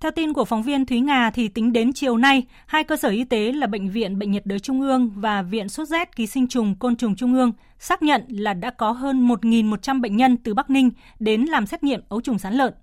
[0.03, 3.09] Theo tin của phóng viên Thúy Nga thì tính đến chiều nay, hai cơ sở
[3.09, 6.27] y tế là Bệnh viện Bệnh nhiệt đới Trung ương và Viện sốt rét ký
[6.27, 10.37] sinh trùng côn trùng Trung ương xác nhận là đã có hơn 1.100 bệnh nhân
[10.37, 12.73] từ Bắc Ninh đến làm xét nghiệm ấu trùng sán lợn.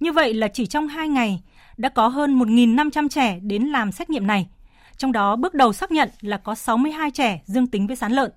[0.00, 1.42] Như vậy là chỉ trong 2 ngày
[1.76, 4.48] đã có hơn 1.500 trẻ đến làm xét nghiệm này.
[4.96, 8.30] Trong đó bước đầu xác nhận là có 62 trẻ dương tính với sán lợn.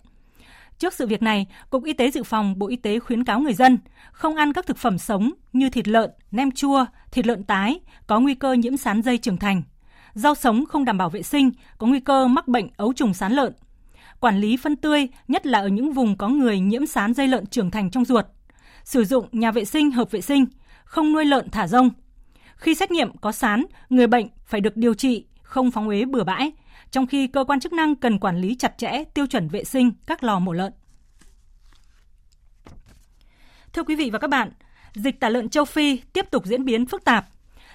[0.82, 3.54] Trước sự việc này, Cục Y tế Dự phòng Bộ Y tế khuyến cáo người
[3.54, 3.78] dân
[4.12, 8.20] không ăn các thực phẩm sống như thịt lợn, nem chua, thịt lợn tái có
[8.20, 9.62] nguy cơ nhiễm sán dây trưởng thành.
[10.14, 13.34] Rau sống không đảm bảo vệ sinh có nguy cơ mắc bệnh ấu trùng sán
[13.34, 13.54] lợn.
[14.20, 17.46] Quản lý phân tươi, nhất là ở những vùng có người nhiễm sán dây lợn
[17.46, 18.26] trưởng thành trong ruột.
[18.84, 20.46] Sử dụng nhà vệ sinh hợp vệ sinh,
[20.84, 21.90] không nuôi lợn thả rông.
[22.56, 26.24] Khi xét nghiệm có sán, người bệnh phải được điều trị, không phóng uế bừa
[26.24, 26.52] bãi,
[26.92, 29.92] trong khi cơ quan chức năng cần quản lý chặt chẽ tiêu chuẩn vệ sinh
[30.08, 30.74] các lò mổ lợn.
[33.74, 34.52] Thưa quý vị và các bạn,
[34.94, 37.28] dịch tả lợn châu Phi tiếp tục diễn biến phức tạp.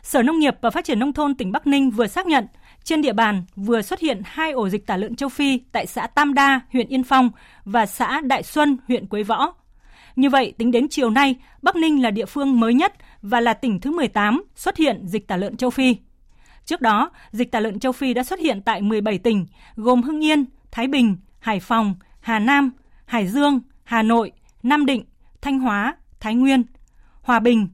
[0.02, 2.46] Sở Nông nghiệp và Phát triển Nông thôn tỉnh Bắc Ninh vừa xác nhận
[2.84, 6.06] trên địa bàn vừa xuất hiện hai ổ dịch tả lợn châu Phi tại xã
[6.06, 7.30] Tam Đa, huyện Yên Phong
[7.64, 9.54] và xã Đại Xuân, huyện Quế Võ.
[10.16, 13.54] Như vậy, tính đến chiều nay, Bắc Ninh là địa phương mới nhất và là
[13.54, 15.96] tỉnh thứ 18 xuất hiện dịch tả lợn châu Phi.
[16.66, 20.24] Trước đó, dịch tả lợn châu Phi đã xuất hiện tại 17 tỉnh, gồm Hưng
[20.24, 22.70] Yên, Thái Bình, Hải Phòng, Hà Nam,
[23.06, 25.04] Hải Dương, Hà Nội, Nam Định,
[25.40, 26.62] Thanh Hóa, Thái Nguyên,
[27.22, 27.68] Hòa Bình,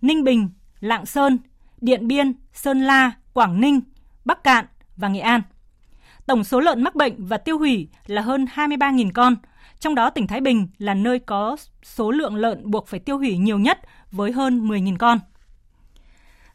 [0.00, 0.48] Ninh Bình,
[0.80, 1.38] Lạng Sơn,
[1.80, 3.80] Điện Biên, Sơn La, Quảng Ninh,
[4.24, 4.64] Bắc Cạn
[4.96, 5.42] và Nghệ An.
[6.26, 9.36] Tổng số lợn mắc bệnh và tiêu hủy là hơn 23.000 con,
[9.80, 13.36] trong đó tỉnh Thái Bình là nơi có số lượng lợn buộc phải tiêu hủy
[13.38, 13.78] nhiều nhất
[14.10, 15.18] với hơn 10.000 con.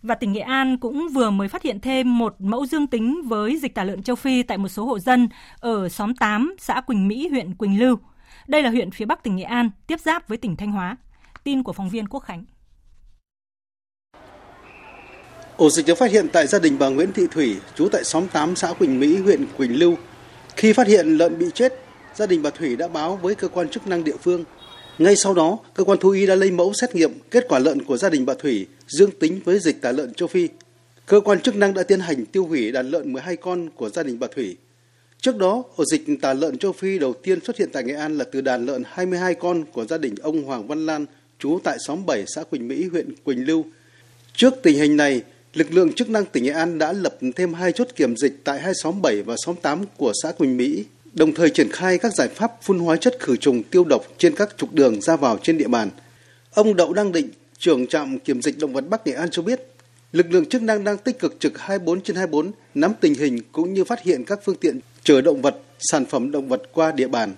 [0.01, 3.57] Và tỉnh Nghệ An cũng vừa mới phát hiện thêm một mẫu dương tính với
[3.57, 7.07] dịch tả lợn châu Phi tại một số hộ dân ở xóm 8, xã Quỳnh
[7.07, 7.97] Mỹ, huyện Quỳnh Lưu.
[8.47, 10.97] Đây là huyện phía Bắc tỉnh Nghệ An, tiếp giáp với tỉnh Thanh Hóa.
[11.43, 12.45] Tin của phóng viên Quốc Khánh.
[15.57, 18.27] Ổ dịch được phát hiện tại gia đình bà Nguyễn Thị Thủy, trú tại xóm
[18.27, 19.95] 8 xã Quỳnh Mỹ, huyện Quỳnh Lưu.
[20.55, 21.73] Khi phát hiện lợn bị chết,
[22.15, 24.43] gia đình bà Thủy đã báo với cơ quan chức năng địa phương
[25.03, 27.83] ngay sau đó, cơ quan thú y đã lấy mẫu xét nghiệm kết quả lợn
[27.83, 30.47] của gia đình bà Thủy dương tính với dịch tả lợn châu Phi.
[31.05, 34.03] Cơ quan chức năng đã tiến hành tiêu hủy đàn lợn 12 con của gia
[34.03, 34.57] đình bà Thủy.
[35.21, 38.17] Trước đó, ổ dịch tả lợn châu Phi đầu tiên xuất hiện tại Nghệ An
[38.17, 41.05] là từ đàn lợn 22 con của gia đình ông Hoàng Văn Lan,
[41.39, 43.65] trú tại xóm 7 xã Quỳnh Mỹ, huyện Quỳnh Lưu.
[44.35, 45.21] Trước tình hình này,
[45.53, 48.59] lực lượng chức năng tỉnh Nghệ An đã lập thêm hai chốt kiểm dịch tại
[48.59, 52.13] hai xóm 7 và xóm 8 của xã Quỳnh Mỹ đồng thời triển khai các
[52.13, 55.37] giải pháp phun hóa chất khử trùng tiêu độc trên các trục đường ra vào
[55.43, 55.89] trên địa bàn.
[56.53, 59.61] Ông Đậu Đăng Định, trưởng trạm kiểm dịch động vật Bắc Nghệ An cho biết,
[60.11, 63.73] lực lượng chức năng đang tích cực trực 24 trên 24 nắm tình hình cũng
[63.73, 67.07] như phát hiện các phương tiện chở động vật, sản phẩm động vật qua địa
[67.07, 67.33] bàn.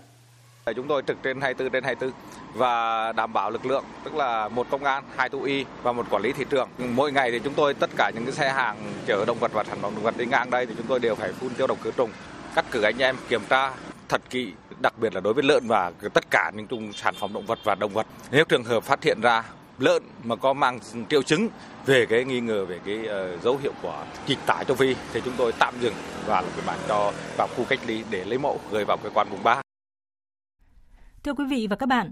[0.76, 2.20] Chúng tôi trực trên 24 trên 24
[2.54, 6.06] và đảm bảo lực lượng, tức là một công an, hai thú y và một
[6.10, 6.70] quản lý thị trường.
[6.78, 9.64] Mỗi ngày thì chúng tôi tất cả những cái xe hàng chở động vật và
[9.64, 11.78] sản phẩm động vật đi ngang đây thì chúng tôi đều phải phun tiêu độc
[11.84, 12.10] khử trùng,
[12.56, 13.72] cắt cử anh em kiểm tra
[14.10, 17.46] thật kỹ, đặc biệt là đối với lợn và tất cả những sản phẩm động
[17.46, 18.08] vật và động vật.
[18.32, 19.44] Nếu trường hợp phát hiện ra
[19.80, 21.48] lợn mà có mang triệu chứng
[21.86, 25.22] về cái nghi ngờ về cái uh, dấu hiệu của dịch tả châu Phi thì
[25.26, 25.94] chúng tôi tạm dừng
[26.26, 29.10] và lập biên bản cho vào khu cách ly để lấy mẫu gửi vào cơ
[29.10, 29.62] quan vùng 3.
[31.24, 32.12] Thưa quý vị và các bạn,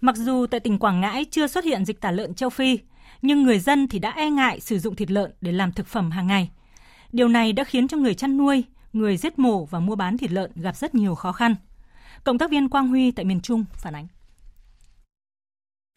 [0.00, 2.78] mặc dù tại tỉnh Quảng Ngãi chưa xuất hiện dịch tả lợn châu Phi,
[3.22, 6.10] nhưng người dân thì đã e ngại sử dụng thịt lợn để làm thực phẩm
[6.10, 6.50] hàng ngày.
[7.12, 10.30] Điều này đã khiến cho người chăn nuôi, người giết mổ và mua bán thịt
[10.30, 11.54] lợn gặp rất nhiều khó khăn.
[12.24, 14.06] Cộng tác viên Quang Huy tại miền Trung phản ánh.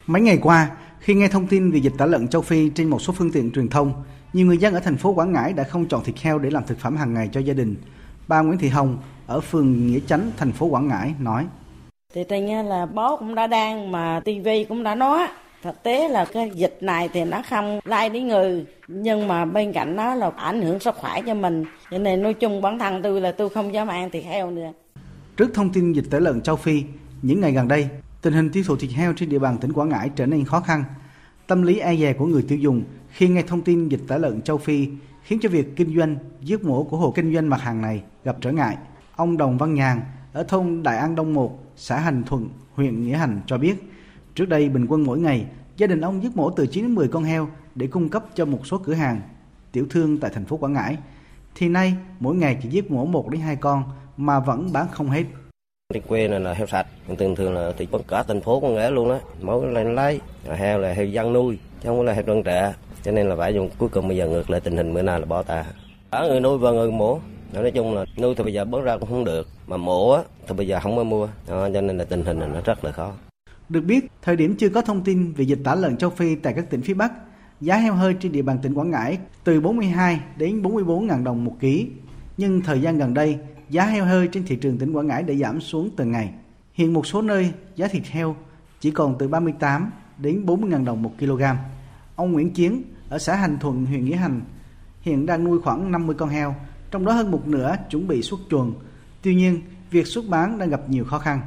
[0.06, 3.02] Mấy ngày qua, khi nghe thông tin về dịch tả lợn châu Phi trên một
[3.02, 5.88] số phương tiện truyền thông, nhiều người dân ở thành phố Quảng Ngãi đã không
[5.88, 7.76] chọn thịt heo để làm thực phẩm hàng ngày cho gia đình.
[8.28, 11.46] Bà Nguyễn Thị Hồng ở phường Nghĩa Chánh, thành phố Quảng Ngãi nói:
[12.14, 15.28] Thì tình là bố cũng đã đang mà tivi cũng đã nói
[15.64, 19.72] thực tế là cái dịch này thì nó không lai đến người nhưng mà bên
[19.72, 21.64] cạnh nó là ảnh hưởng sức khỏe cho mình.
[21.90, 24.72] Cho nên nói chung bản thân tôi là tôi không dám ăn thịt heo nữa.
[25.36, 26.82] Trước thông tin dịch tả lợn châu phi,
[27.22, 27.88] những ngày gần đây,
[28.22, 30.60] tình hình tiêu thụ thịt heo trên địa bàn tỉnh quảng ngãi trở nên khó
[30.60, 30.84] khăn.
[31.46, 34.42] Tâm lý e dè của người tiêu dùng khi nghe thông tin dịch tả lợn
[34.42, 34.88] châu phi
[35.22, 38.36] khiến cho việc kinh doanh, giết mổ của hộ kinh doanh mặt hàng này gặp
[38.40, 38.76] trở ngại.
[39.16, 40.00] Ông đồng văn nhàn
[40.32, 43.74] ở thôn đại an đông một, xã hành thuận, huyện nghĩa hành cho biết
[44.34, 47.08] Trước đây bình quân mỗi ngày, gia đình ông giết mổ từ 9 đến 10
[47.08, 49.20] con heo để cung cấp cho một số cửa hàng
[49.72, 50.96] tiểu thương tại thành phố Quảng Ngãi.
[51.54, 53.82] Thì nay mỗi ngày chỉ giết mổ 1 đến 2 con
[54.16, 55.24] mà vẫn bán không hết.
[55.94, 56.86] Trên quê này là heo sạch,
[57.18, 60.78] thường thường là thì cả thành phố Quảng Ngãi luôn á, mỗi lần lấy heo
[60.78, 62.74] là heo dân nuôi, chứ không là heo đơn trẻ.
[63.02, 65.20] Cho nên là phải dùng cuối cùng bây giờ ngược lại tình hình bữa nay
[65.20, 65.64] là bỏ ta.
[66.10, 67.18] Cả người nuôi và người mổ,
[67.52, 70.54] nói chung là nuôi thì bây giờ bớt ra cũng không được, mà mổ thì
[70.54, 73.12] bây giờ không có mua, cho nên là tình hình này nó rất là khó.
[73.68, 76.52] Được biết, thời điểm chưa có thông tin về dịch tả lợn châu Phi tại
[76.52, 77.12] các tỉnh phía Bắc,
[77.60, 81.44] giá heo hơi trên địa bàn tỉnh Quảng Ngãi từ 42 đến 44 ngàn đồng
[81.44, 81.88] một ký.
[82.36, 83.38] Nhưng thời gian gần đây,
[83.70, 86.30] giá heo hơi trên thị trường tỉnh Quảng Ngãi đã giảm xuống từng ngày.
[86.72, 88.36] Hiện một số nơi, giá thịt heo
[88.80, 91.42] chỉ còn từ 38 đến 40 ngàn đồng một kg.
[92.16, 94.40] Ông Nguyễn Chiến ở xã Hành Thuận, huyện Nghĩa Hành
[95.00, 96.54] hiện đang nuôi khoảng 50 con heo,
[96.90, 98.74] trong đó hơn một nửa chuẩn bị xuất chuồng.
[99.22, 101.40] Tuy nhiên, việc xuất bán đang gặp nhiều khó khăn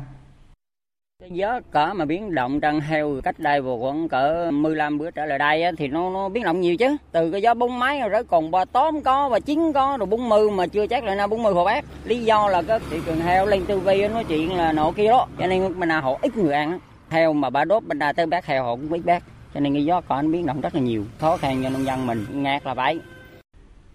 [1.32, 5.26] gió cỡ mà biến động trăng heo cách đây vừa khoảng cỡ 15 bữa trở
[5.26, 6.98] lại đây thì nó nó biến động nhiều chứ.
[7.12, 10.30] Từ cái gió bốn máy rồi còn ba tóm có và chín có rồi bốn
[10.30, 11.86] mươi mà chưa chắc là na bốn mươi hồ bác.
[12.06, 15.08] Lý do là cái thị trường heo lên tư vi nói chuyện là nọ kia
[15.08, 15.28] đó.
[15.40, 16.80] Cho nên bên nào họ ít người ăn.
[17.10, 19.24] Heo mà ba đốt bên nào tới bác heo họ cũng biết bác.
[19.54, 21.04] Cho nên cái gió cả nó biến động rất là nhiều.
[21.20, 23.00] Khó khăn cho nông dân mình ngạt là vậy.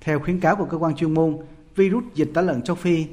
[0.01, 1.38] Theo khuyến cáo của cơ quan chuyên môn,
[1.77, 3.07] virus dịch tả lợn châu Phi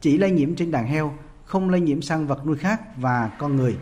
[0.00, 1.12] chỉ lây nhiễm trên đàn heo
[1.52, 3.76] không lây nhiễm sang vật nuôi khác và con người.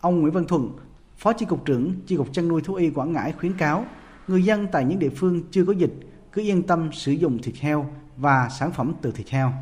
[0.00, 0.70] Ông Nguyễn Văn Thuận,
[1.16, 3.84] Phó Chi cục trưởng Chi cục chăn nuôi thú y Quảng Ngãi khuyến cáo
[4.28, 5.92] người dân tại những địa phương chưa có dịch
[6.32, 9.52] cứ yên tâm sử dụng thịt heo và sản phẩm từ thịt heo.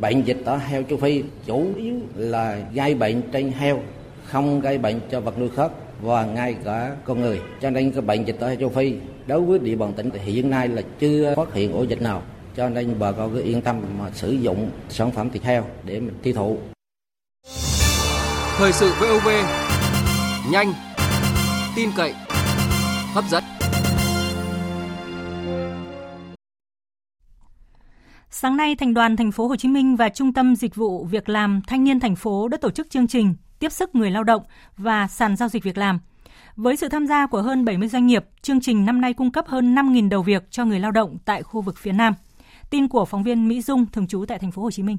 [0.00, 3.80] Bệnh dịch tả heo châu Phi chủ yếu là gây bệnh trên heo,
[4.24, 5.72] không gây bệnh cho vật nuôi khác
[6.02, 7.40] và ngay cả con người.
[7.60, 8.96] Cho nên cái bệnh dịch tả heo châu Phi
[9.26, 12.22] đối với địa bàn tỉnh thì hiện nay là chưa phát hiện ổ dịch nào
[12.56, 16.00] cho nên bà con cứ yên tâm mà sử dụng sản phẩm thịt heo để
[16.00, 16.58] mình tiêu thụ.
[18.56, 19.28] Thời sự VOV
[20.50, 20.72] nhanh,
[21.76, 22.14] tin cậy,
[23.14, 23.44] hấp dẫn.
[28.30, 31.28] Sáng nay, Thành đoàn Thành phố Hồ Chí Minh và Trung tâm Dịch vụ Việc
[31.28, 34.42] làm Thanh niên thành phố đã tổ chức chương trình tiếp sức người lao động
[34.76, 35.98] và sàn giao dịch việc làm.
[36.56, 39.44] Với sự tham gia của hơn 70 doanh nghiệp, chương trình năm nay cung cấp
[39.48, 42.14] hơn 5.000 đầu việc cho người lao động tại khu vực phía Nam.
[42.74, 44.96] Tin của phóng viên Mỹ Dung thường trú tại thành phố Hồ Chí Minh.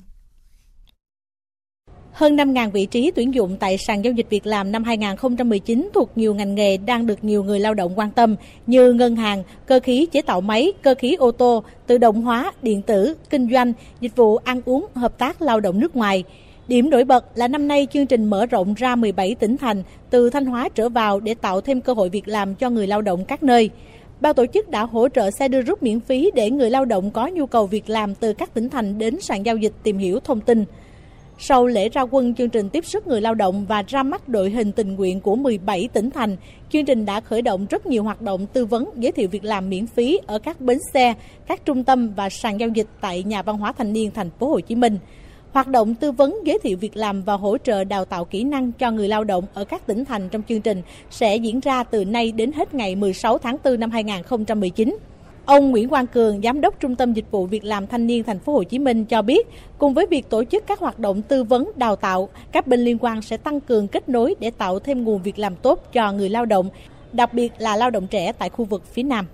[2.12, 6.12] Hơn 5.000 vị trí tuyển dụng tại sàn giao dịch việc làm năm 2019 thuộc
[6.16, 8.36] nhiều ngành nghề đang được nhiều người lao động quan tâm
[8.68, 12.52] như ngân hàng, cơ khí chế tạo máy, cơ khí ô tô, tự động hóa,
[12.62, 16.24] điện tử, kinh doanh, dịch vụ ăn uống, hợp tác lao động nước ngoài.
[16.68, 20.30] Điểm nổi bật là năm nay chương trình mở rộng ra 17 tỉnh thành từ
[20.30, 23.26] Thanh Hóa trở vào để tạo thêm cơ hội việc làm cho người lao động
[23.26, 23.70] các nơi.
[24.26, 27.11] Ban tổ chức đã hỗ trợ xe đưa rút miễn phí để người lao động
[27.11, 30.19] có nhu cầu việc làm từ các tỉnh thành đến sàn giao dịch tìm hiểu
[30.19, 30.65] thông tin.
[31.39, 34.49] Sau lễ ra quân chương trình tiếp sức người lao động và ra mắt đội
[34.49, 36.36] hình tình nguyện của 17 tỉnh thành,
[36.69, 39.69] chương trình đã khởi động rất nhiều hoạt động tư vấn giới thiệu việc làm
[39.69, 41.13] miễn phí ở các bến xe,
[41.47, 44.49] các trung tâm và sàn giao dịch tại nhà văn hóa thanh niên thành phố
[44.49, 44.97] Hồ Chí Minh.
[45.56, 48.72] Hoạt động tư vấn giới thiệu việc làm và hỗ trợ đào tạo kỹ năng
[48.72, 52.06] cho người lao động ở các tỉnh thành trong chương trình sẽ diễn ra từ
[52.06, 54.97] nay đến hết ngày 16 tháng 4 năm 2019.
[55.45, 58.39] Ông Nguyễn Quang Cường, giám đốc Trung tâm Dịch vụ Việc làm Thanh niên Thành
[58.39, 59.47] phố Hồ Chí Minh cho biết,
[59.78, 62.97] cùng với việc tổ chức các hoạt động tư vấn, đào tạo, các bên liên
[63.01, 66.30] quan sẽ tăng cường kết nối để tạo thêm nguồn việc làm tốt cho người
[66.30, 66.70] lao động,
[67.14, 69.28] đặc biệt là lao động trẻ tại khu vực phía Nam.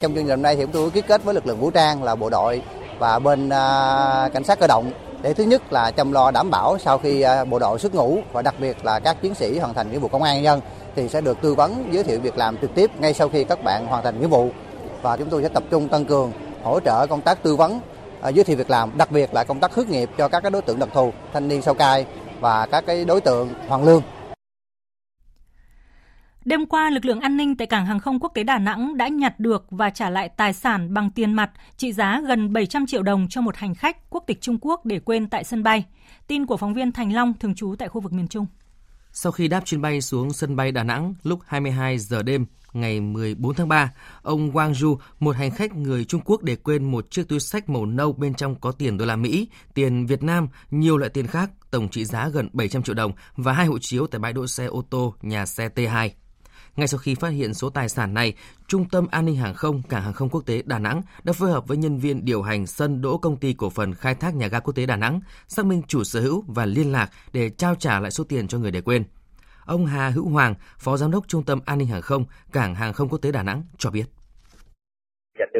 [0.00, 2.14] Trong chương trình này thì chúng tôi ký kết với lực lượng vũ trang là
[2.14, 2.62] bộ đội
[2.98, 4.92] và bên à, cảnh sát cơ động
[5.24, 8.18] để thứ nhất là chăm lo đảm bảo sau khi à, bộ đội xuất ngũ
[8.32, 10.60] và đặc biệt là các chiến sĩ hoàn thành nghĩa vụ công an nhân dân
[10.96, 13.64] thì sẽ được tư vấn, giới thiệu việc làm trực tiếp ngay sau khi các
[13.64, 14.50] bạn hoàn thành nghĩa vụ.
[15.02, 17.80] Và chúng tôi sẽ tập trung tăng cường, hỗ trợ công tác tư vấn
[18.20, 20.62] à, giới thiệu việc làm, đặc biệt là công tác hướng nghiệp cho các đối
[20.62, 22.06] tượng đặc thù, thanh niên sau cai
[22.40, 24.02] và các cái đối tượng hoàn lương.
[26.44, 29.08] Đêm qua, lực lượng an ninh tại cảng hàng không quốc tế Đà Nẵng đã
[29.08, 33.02] nhặt được và trả lại tài sản bằng tiền mặt trị giá gần 700 triệu
[33.02, 35.84] đồng cho một hành khách quốc tịch Trung Quốc để quên tại sân bay.
[36.26, 38.46] Tin của phóng viên Thành Long thường trú tại khu vực miền Trung.
[39.12, 43.00] Sau khi đáp chuyến bay xuống sân bay Đà Nẵng lúc 22 giờ đêm ngày
[43.00, 43.92] 14 tháng 3,
[44.22, 47.68] ông Wang Ju, một hành khách người Trung Quốc để quên một chiếc túi sách
[47.68, 51.26] màu nâu bên trong có tiền đô la Mỹ, tiền Việt Nam, nhiều loại tiền
[51.26, 54.46] khác, tổng trị giá gần 700 triệu đồng và hai hộ chiếu tại bãi đỗ
[54.46, 56.10] xe ô tô nhà xe T2.
[56.76, 58.34] Ngay sau khi phát hiện số tài sản này,
[58.68, 61.50] Trung tâm An ninh Hàng không Cảng Hàng không Quốc tế Đà Nẵng đã phối
[61.50, 64.46] hợp với nhân viên điều hành sân đỗ công ty cổ phần khai thác nhà
[64.46, 67.74] ga quốc tế Đà Nẵng xác minh chủ sở hữu và liên lạc để trao
[67.74, 69.04] trả lại số tiền cho người để quên.
[69.64, 72.92] Ông Hà Hữu Hoàng, Phó Giám đốc Trung tâm An ninh Hàng không Cảng Hàng
[72.92, 74.04] không Quốc tế Đà Nẵng cho biết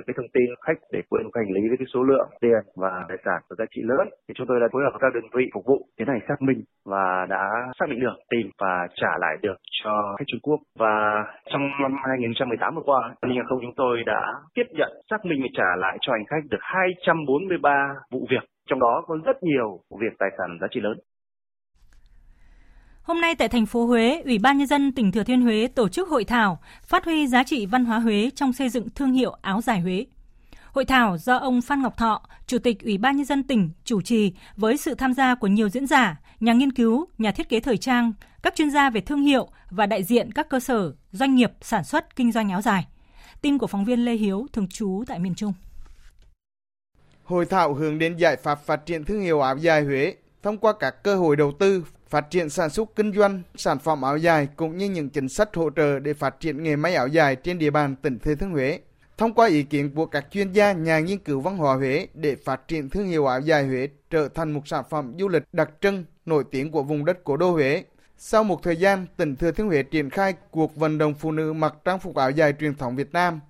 [0.04, 3.04] được cái thông tin khách để quên hành lý với cái số lượng tiền và
[3.08, 4.08] tài sản có giá trị lớn.
[4.28, 6.42] Thì chúng tôi đã phối hợp với các đơn vị phục vụ tiến hành xác
[6.42, 7.44] minh và đã
[7.78, 10.60] xác định được, tìm và trả lại được cho khách Trung Quốc.
[10.78, 14.22] Và trong năm 2018 vừa qua, an ninh hàng không chúng tôi đã
[14.54, 18.44] tiếp nhận, xác minh và trả lại cho hành khách được 243 vụ việc.
[18.68, 20.98] Trong đó có rất nhiều vụ việc tài sản giá trị lớn.
[23.04, 25.88] Hôm nay tại thành phố Huế, Ủy ban nhân dân tỉnh Thừa Thiên Huế tổ
[25.88, 29.36] chức hội thảo phát huy giá trị văn hóa Huế trong xây dựng thương hiệu
[29.42, 30.06] áo dài Huế.
[30.72, 34.00] Hội thảo do ông Phan Ngọc Thọ, Chủ tịch Ủy ban nhân dân tỉnh chủ
[34.00, 37.60] trì với sự tham gia của nhiều diễn giả, nhà nghiên cứu, nhà thiết kế
[37.60, 41.34] thời trang, các chuyên gia về thương hiệu và đại diện các cơ sở, doanh
[41.34, 42.86] nghiệp sản xuất kinh doanh áo dài.
[43.42, 45.52] Tin của phóng viên Lê Hiếu thường trú tại miền Trung.
[47.24, 50.72] Hội thảo hướng đến giải pháp phát triển thương hiệu áo dài Huế thông qua
[50.80, 51.84] các cơ hội đầu tư,
[52.14, 55.54] phát triển sản xuất kinh doanh sản phẩm áo dài cũng như những chính sách
[55.54, 58.50] hỗ trợ để phát triển nghề may áo dài trên địa bàn tỉnh Thừa Thiên
[58.50, 58.78] Huế.
[59.18, 62.36] Thông qua ý kiến của các chuyên gia, nhà nghiên cứu văn hóa Huế để
[62.44, 65.70] phát triển thương hiệu áo dài Huế trở thành một sản phẩm du lịch đặc
[65.80, 67.84] trưng nổi tiếng của vùng đất cổ đô Huế.
[68.18, 71.52] Sau một thời gian, tỉnh Thừa Thiên Huế triển khai cuộc vận động phụ nữ
[71.52, 73.40] mặc trang phục áo dài truyền thống Việt Nam.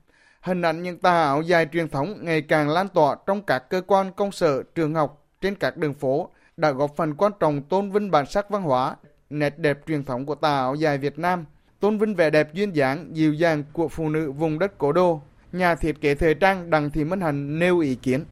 [0.40, 3.80] Hình ảnh những tà áo dài truyền thống ngày càng lan tỏa trong các cơ
[3.86, 7.90] quan công sở, trường học, trên các đường phố, đã góp phần quan trọng tôn
[7.90, 8.96] vinh bản sắc văn hóa,
[9.30, 11.44] nét đẹp truyền thống của tà áo dài Việt Nam,
[11.80, 15.20] tôn vinh vẻ đẹp duyên dáng, dịu dàng của phụ nữ vùng đất cổ đô.
[15.52, 18.24] Nhà thiết kế thời trang Đặng Thị Minh Hạnh nêu ý kiến.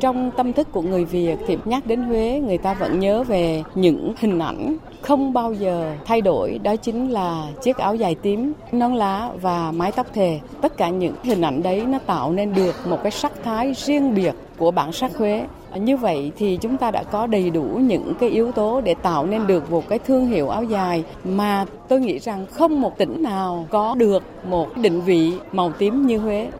[0.00, 3.62] Trong tâm thức của người Việt thì nhắc đến Huế người ta vẫn nhớ về
[3.74, 8.52] những hình ảnh không bao giờ thay đổi đó chính là chiếc áo dài tím,
[8.72, 10.40] nón lá và mái tóc thề.
[10.62, 14.14] Tất cả những hình ảnh đấy nó tạo nên được một cái sắc thái riêng
[14.14, 15.46] biệt của bản sắc Huế.
[15.74, 19.26] Như vậy thì chúng ta đã có đầy đủ những cái yếu tố để tạo
[19.26, 23.22] nên được một cái thương hiệu áo dài mà tôi nghĩ rằng không một tỉnh
[23.22, 26.50] nào có được một định vị màu tím như Huế.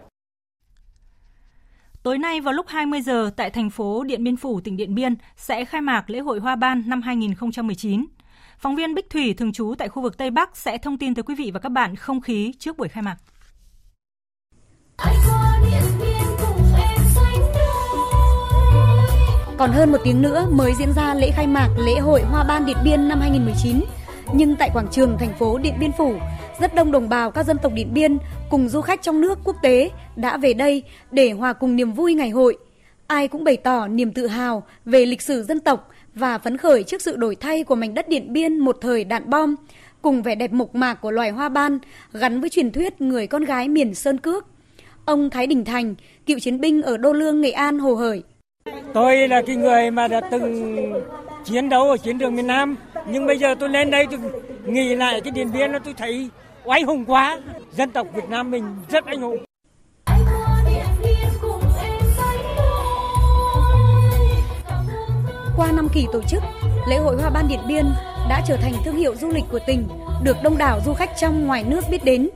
[2.02, 5.14] Tối nay vào lúc 20 giờ tại thành phố Điện Biên Phủ, tỉnh Điện Biên
[5.36, 8.06] sẽ khai mạc lễ hội Hoa Ban năm 2019.
[8.58, 11.22] Phóng viên Bích Thủy thường trú tại khu vực Tây Bắc sẽ thông tin tới
[11.22, 13.16] quý vị và các bạn không khí trước buổi khai mạc.
[19.60, 22.66] Còn hơn một tiếng nữa mới diễn ra lễ khai mạc lễ hội Hoa Ban
[22.66, 23.80] Điện Biên năm 2019.
[24.34, 26.14] Nhưng tại quảng trường thành phố Điện Biên Phủ,
[26.60, 28.18] rất đông đồng bào các dân tộc Điện Biên
[28.50, 32.14] cùng du khách trong nước quốc tế đã về đây để hòa cùng niềm vui
[32.14, 32.56] ngày hội.
[33.06, 36.82] Ai cũng bày tỏ niềm tự hào về lịch sử dân tộc và phấn khởi
[36.82, 39.54] trước sự đổi thay của mảnh đất Điện Biên một thời đạn bom,
[40.02, 41.78] cùng vẻ đẹp mộc mạc của loài hoa ban
[42.12, 44.46] gắn với truyền thuyết người con gái miền Sơn Cước.
[45.04, 45.94] Ông Thái Đình Thành,
[46.26, 48.22] cựu chiến binh ở Đô Lương, Nghệ An hồ hởi.
[48.94, 50.92] Tôi là cái người mà đã từng
[51.44, 54.18] chiến đấu ở chiến trường miền Nam, nhưng bây giờ tôi lên đây tôi
[54.66, 56.28] nghĩ lại cái Điện Biên nó tôi thấy
[56.64, 57.40] oai hùng quá.
[57.72, 59.44] Dân tộc Việt Nam mình rất anh hùng.
[65.56, 66.42] Qua năm kỳ tổ chức,
[66.88, 67.84] lễ hội Hoa Ban Điện Biên
[68.28, 69.88] đã trở thành thương hiệu du lịch của tỉnh,
[70.24, 72.28] được đông đảo du khách trong ngoài nước biết đến.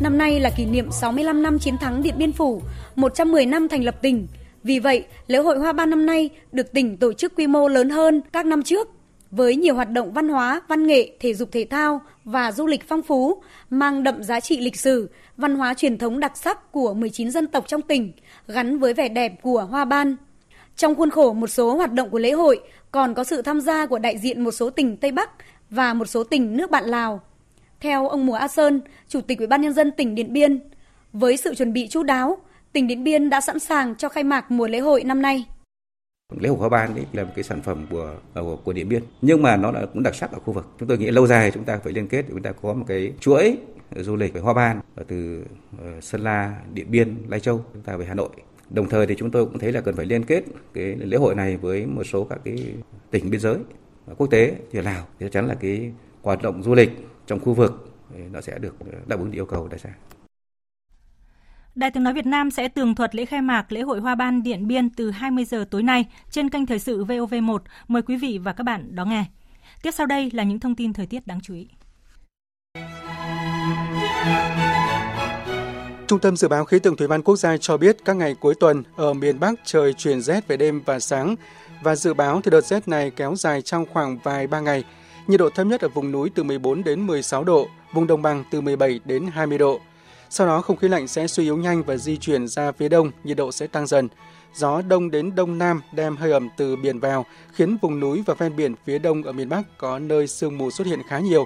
[0.00, 2.62] Năm nay là kỷ niệm 65 năm chiến thắng Điện Biên Phủ,
[2.96, 4.26] 110 năm thành lập tỉnh,
[4.64, 7.90] vì vậy, lễ hội Hoa Ban năm nay được tỉnh tổ chức quy mô lớn
[7.90, 8.88] hơn các năm trước
[9.30, 12.88] với nhiều hoạt động văn hóa, văn nghệ, thể dục thể thao và du lịch
[12.88, 16.94] phong phú, mang đậm giá trị lịch sử, văn hóa truyền thống đặc sắc của
[16.94, 18.12] 19 dân tộc trong tỉnh,
[18.48, 20.16] gắn với vẻ đẹp của Hoa Ban.
[20.76, 22.60] Trong khuôn khổ một số hoạt động của lễ hội
[22.90, 25.30] còn có sự tham gia của đại diện một số tỉnh Tây Bắc
[25.70, 27.20] và một số tỉnh nước bạn Lào.
[27.80, 30.60] Theo ông Mùa A Sơn, Chủ tịch Ủy ban nhân dân tỉnh Điện Biên,
[31.12, 32.38] với sự chuẩn bị chú đáo,
[32.74, 35.44] tỉnh Điện Biên đã sẵn sàng cho khai mạc mùa lễ hội năm nay.
[36.40, 38.88] Lễ hội Hoa Ban đấy là một cái sản phẩm của ờ, của, của Điện
[38.88, 40.66] Biên, nhưng mà nó là cũng đặc sắc ở khu vực.
[40.78, 42.84] Chúng tôi nghĩ lâu dài chúng ta phải liên kết để chúng ta có một
[42.88, 43.56] cái chuỗi
[43.96, 45.44] du lịch về Hoa Ban từ
[45.78, 48.28] ờ, Sơn La, Điện Biên, Lai Châu chúng ta về Hà Nội.
[48.70, 50.44] Đồng thời thì chúng tôi cũng thấy là cần phải liên kết
[50.74, 52.74] cái lễ hội này với một số các cái
[53.10, 53.56] tỉnh biên giới
[54.06, 56.90] ờ, quốc tế như Lào thì chắc chắn là cái hoạt động du lịch
[57.26, 57.90] trong khu vực
[58.32, 58.74] nó sẽ được
[59.06, 59.90] đáp ứng yêu cầu đặt ra.
[61.74, 64.42] Đài tiếng nói Việt Nam sẽ tường thuật lễ khai mạc lễ hội Hoa Ban
[64.42, 67.58] Điện Biên từ 20 giờ tối nay trên kênh thời sự VOV1.
[67.88, 69.24] Mời quý vị và các bạn đón nghe.
[69.82, 71.68] Tiếp sau đây là những thông tin thời tiết đáng chú ý.
[76.06, 78.54] Trung tâm Dự báo Khí tượng Thủy văn Quốc gia cho biết các ngày cuối
[78.60, 81.36] tuần ở miền Bắc trời chuyển rét về đêm và sáng
[81.82, 84.84] và dự báo thì đợt rét này kéo dài trong khoảng vài ba ngày.
[85.26, 88.44] Nhiệt độ thấp nhất ở vùng núi từ 14 đến 16 độ, vùng đồng bằng
[88.50, 89.80] từ 17 đến 20 độ.
[90.36, 93.10] Sau đó không khí lạnh sẽ suy yếu nhanh và di chuyển ra phía đông,
[93.24, 94.08] nhiệt độ sẽ tăng dần.
[94.54, 98.34] Gió đông đến đông nam đem hơi ẩm từ biển vào, khiến vùng núi và
[98.34, 101.44] ven biển phía đông ở miền Bắc có nơi sương mù xuất hiện khá nhiều.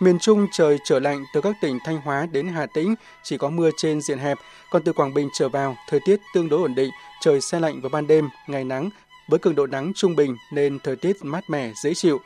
[0.00, 3.50] Miền Trung trời trở lạnh từ các tỉnh Thanh Hóa đến Hà Tĩnh chỉ có
[3.50, 4.38] mưa trên diện hẹp,
[4.70, 6.90] còn từ Quảng Bình trở vào thời tiết tương đối ổn định,
[7.20, 8.90] trời xe lạnh vào ban đêm, ngày nắng
[9.28, 12.20] với cường độ nắng trung bình nên thời tiết mát mẻ dễ chịu.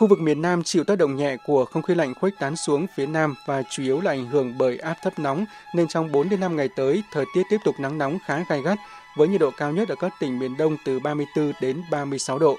[0.00, 2.86] Khu vực miền Nam chịu tác động nhẹ của không khí lạnh khuếch tán xuống
[2.96, 5.44] phía Nam và chủ yếu là ảnh hưởng bởi áp thấp nóng,
[5.74, 8.62] nên trong 4 đến 5 ngày tới, thời tiết tiếp tục nắng nóng khá gai
[8.64, 8.78] gắt,
[9.16, 12.56] với nhiệt độ cao nhất ở các tỉnh miền Đông từ 34 đến 36 độ.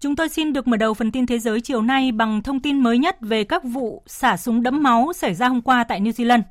[0.00, 2.80] Chúng tôi xin được mở đầu phần tin thế giới chiều nay bằng thông tin
[2.80, 6.12] mới nhất về các vụ xả súng đẫm máu xảy ra hôm qua tại New
[6.12, 6.42] Zealand.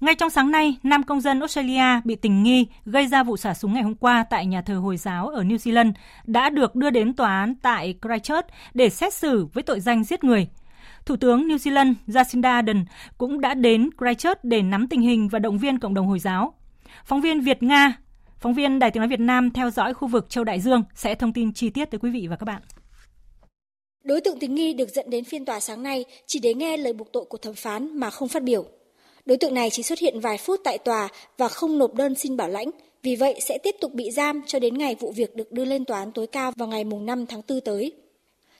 [0.00, 3.54] Ngay trong sáng nay, nam công dân Australia bị tình nghi gây ra vụ xả
[3.54, 5.92] súng ngày hôm qua tại nhà thờ Hồi giáo ở New Zealand
[6.24, 10.24] đã được đưa đến tòa án tại Christchurch để xét xử với tội danh giết
[10.24, 10.48] người.
[11.06, 12.84] Thủ tướng New Zealand Jacinda Ardern
[13.18, 16.54] cũng đã đến Christchurch để nắm tình hình và động viên cộng đồng Hồi giáo.
[17.04, 17.92] Phóng viên Việt Nga,
[18.38, 21.14] phóng viên Đài tiếng nói Việt Nam theo dõi khu vực châu Đại Dương sẽ
[21.14, 22.62] thông tin chi tiết tới quý vị và các bạn.
[24.04, 26.92] Đối tượng tình nghi được dẫn đến phiên tòa sáng nay chỉ để nghe lời
[26.92, 28.77] buộc tội của thẩm phán mà không phát biểu.
[29.28, 31.08] Đối tượng này chỉ xuất hiện vài phút tại tòa
[31.38, 32.70] và không nộp đơn xin bảo lãnh,
[33.02, 35.84] vì vậy sẽ tiếp tục bị giam cho đến ngày vụ việc được đưa lên
[35.84, 37.92] tòa án tối cao vào ngày 5 tháng 4 tới.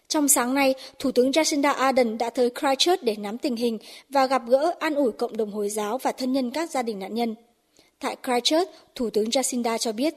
[0.08, 4.26] Trong sáng nay, Thủ tướng Jacinda Ardern đã tới Christchurch để nắm tình hình và
[4.26, 7.14] gặp gỡ an ủi cộng đồng Hồi giáo và thân nhân các gia đình nạn
[7.14, 7.34] nhân.
[8.00, 10.14] Tại Christchurch, Thủ tướng Jacinda cho biết,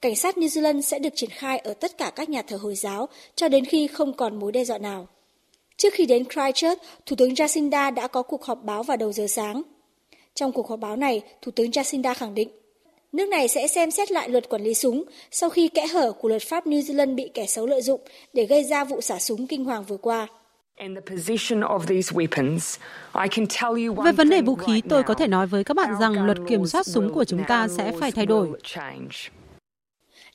[0.00, 2.74] cảnh sát New Zealand sẽ được triển khai ở tất cả các nhà thờ Hồi
[2.74, 5.06] giáo cho đến khi không còn mối đe dọa nào.
[5.76, 9.26] Trước khi đến Christchurch, Thủ tướng Jacinda đã có cuộc họp báo vào đầu giờ
[9.26, 9.62] sáng.
[10.38, 12.48] Trong cuộc họp báo này, Thủ tướng Jacinda khẳng định,
[13.12, 16.28] nước này sẽ xem xét lại luật quản lý súng sau khi kẽ hở của
[16.28, 18.00] luật pháp New Zealand bị kẻ xấu lợi dụng
[18.32, 20.26] để gây ra vụ xả súng kinh hoàng vừa qua.
[24.04, 26.66] Về vấn đề vũ khí, tôi có thể nói với các bạn rằng luật kiểm
[26.66, 28.48] soát súng của chúng ta sẽ phải thay đổi.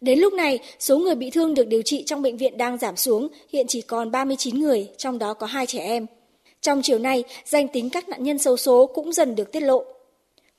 [0.02, 2.96] Đến lúc này, số người bị thương được điều trị trong bệnh viện đang giảm
[2.96, 6.06] xuống, hiện chỉ còn 39 người, trong đó có hai trẻ em.
[6.62, 9.93] Trong chiều nay, danh tính các nạn nhân xấu số cũng dần được tiết lộ.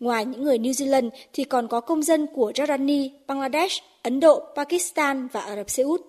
[0.01, 4.43] Ngoài những người New Zealand thì còn có công dân của Jordani, Bangladesh, Ấn Độ,
[4.57, 6.01] Pakistan và Ả Rập Xê Út.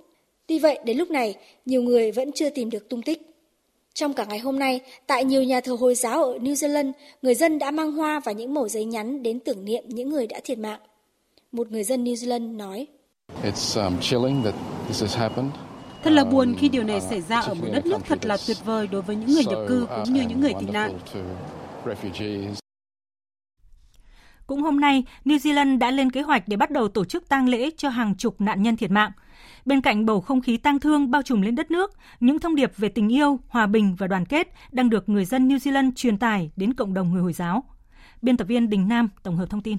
[0.48, 3.22] Tuy vậy, đến lúc này, nhiều người vẫn chưa tìm được tung tích.
[3.94, 7.36] Trong cả ngày hôm nay, tại nhiều nhà thờ Hồi giáo ở New Zealand, người
[7.36, 10.40] dân đã mang hoa và những mẩu giấy nhắn đến tưởng niệm những người đã
[10.44, 10.80] thiệt mạng.
[11.52, 12.88] Một người dân New Zealand nói.
[13.76, 14.00] Um,
[16.04, 18.58] thật là buồn khi điều này xảy ra ở một đất nước thật là tuyệt
[18.66, 21.00] vời đối với những người nhập cư cũng như những người tị nạn.
[24.48, 27.48] Cũng hôm nay, New Zealand đã lên kế hoạch để bắt đầu tổ chức tang
[27.48, 29.12] lễ cho hàng chục nạn nhân thiệt mạng.
[29.66, 32.72] Bên cạnh bầu không khí tang thương bao trùm lên đất nước, những thông điệp
[32.78, 36.18] về tình yêu, hòa bình và đoàn kết đang được người dân New Zealand truyền
[36.18, 37.64] tải đến cộng đồng người Hồi giáo.
[38.22, 39.78] Biên tập viên Đình Nam tổng hợp thông tin.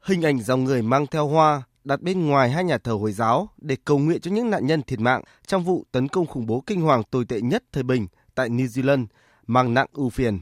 [0.00, 3.48] Hình ảnh dòng người mang theo hoa đặt bên ngoài hai nhà thờ Hồi giáo
[3.56, 6.62] để cầu nguyện cho những nạn nhân thiệt mạng trong vụ tấn công khủng bố
[6.66, 9.06] kinh hoàng tồi tệ nhất thời bình tại New Zealand,
[9.46, 10.40] mang nặng ưu phiền.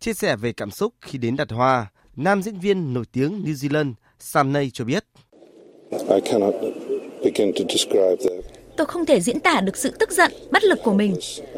[0.00, 1.86] Chia sẻ về cảm xúc khi đến đặt hoa,
[2.16, 5.04] nam diễn viên nổi tiếng New Zealand Sam Ney cho biết.
[8.76, 11.16] Tôi không thể diễn tả được sự tức giận, bất lực của mình.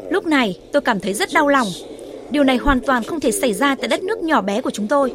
[0.09, 1.67] Lúc này, tôi cảm thấy rất đau lòng.
[2.31, 4.87] Điều này hoàn toàn không thể xảy ra tại đất nước nhỏ bé của chúng
[4.87, 5.13] tôi.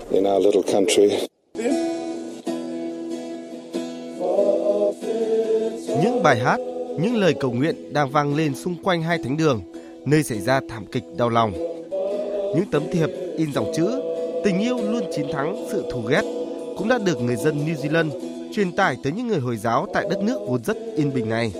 [6.02, 6.56] Những bài hát,
[7.00, 9.62] những lời cầu nguyện đang vang lên xung quanh hai thánh đường,
[10.06, 11.73] nơi xảy ra thảm kịch đau lòng.
[12.54, 14.00] Những tấm thiệp in dòng chữ
[14.44, 16.22] tình yêu luôn chiến thắng sự thù ghét
[16.78, 18.10] cũng đã được người dân New Zealand
[18.54, 21.52] truyền tải tới những người Hồi giáo tại đất nước vốn rất yên bình này.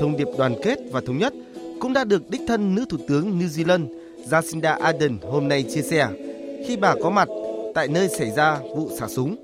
[0.00, 1.32] Thông điệp đoàn kết và thống nhất
[1.80, 3.86] cũng đã được đích thân nữ thủ tướng New Zealand
[4.30, 6.08] Jacinda Ardern hôm nay chia sẻ
[6.66, 7.28] khi bà có mặt
[7.74, 9.36] tại nơi xảy ra vụ xả súng.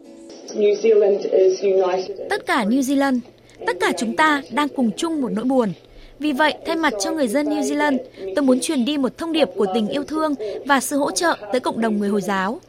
[2.31, 3.19] Tất cả New Zealand,
[3.67, 5.73] tất cả chúng ta đang cùng chung một nỗi buồn.
[6.19, 7.99] Vì vậy, thay mặt cho người dân New Zealand,
[8.37, 10.35] tôi muốn truyền đi một thông điệp của tình yêu thương
[10.67, 12.61] và sự hỗ trợ tới cộng đồng người Hồi giáo.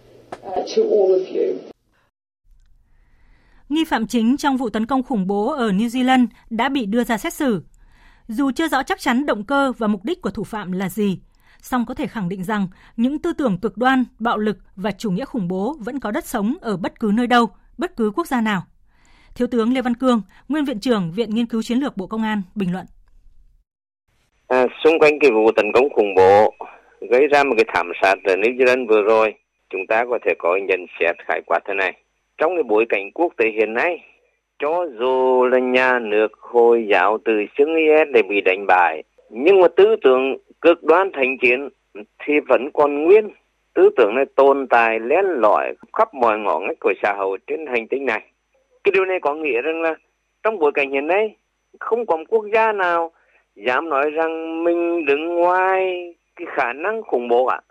[3.69, 7.03] Nghi phạm chính trong vụ tấn công khủng bố ở New Zealand đã bị đưa
[7.03, 7.63] ra xét xử.
[8.27, 11.19] Dù chưa rõ chắc chắn động cơ và mục đích của thủ phạm là gì,
[11.61, 15.11] song có thể khẳng định rằng những tư tưởng cực đoan, bạo lực và chủ
[15.11, 18.27] nghĩa khủng bố vẫn có đất sống ở bất cứ nơi đâu, bất cứ quốc
[18.27, 18.65] gia nào.
[19.35, 22.23] Thiếu tướng Lê Văn Cương, nguyên viện trưởng Viện Nghiên cứu Chiến lược Bộ Công
[22.23, 22.85] an bình luận.
[24.49, 26.53] À, xung quanh cái vụ tấn công khủng bố
[27.09, 29.33] gây ra một cái thảm sát ở New Zealand vừa rồi,
[29.69, 31.93] chúng ta có thể có nhận xét khái quát thế này.
[32.37, 34.03] Trong cái bối cảnh quốc tế hiện nay,
[34.59, 39.61] cho dù là nhà nước Hồi giáo từ xưng IS để bị đánh bại, nhưng
[39.61, 41.69] mà tư tưởng cực đoan thành chiến
[42.19, 43.29] thì vẫn còn nguyên.
[43.73, 47.65] Tư tưởng này tồn tại len lỏi khắp mọi ngõ ngách của xã hội trên
[47.67, 48.21] hành tinh này.
[48.83, 49.95] Cái điều này có nghĩa rằng là
[50.43, 51.35] trong bối cảnh hiện nay,
[51.79, 53.11] không còn quốc gia nào
[53.65, 57.61] dám nói rằng mình đứng ngoài cái khả năng khủng bố ạ.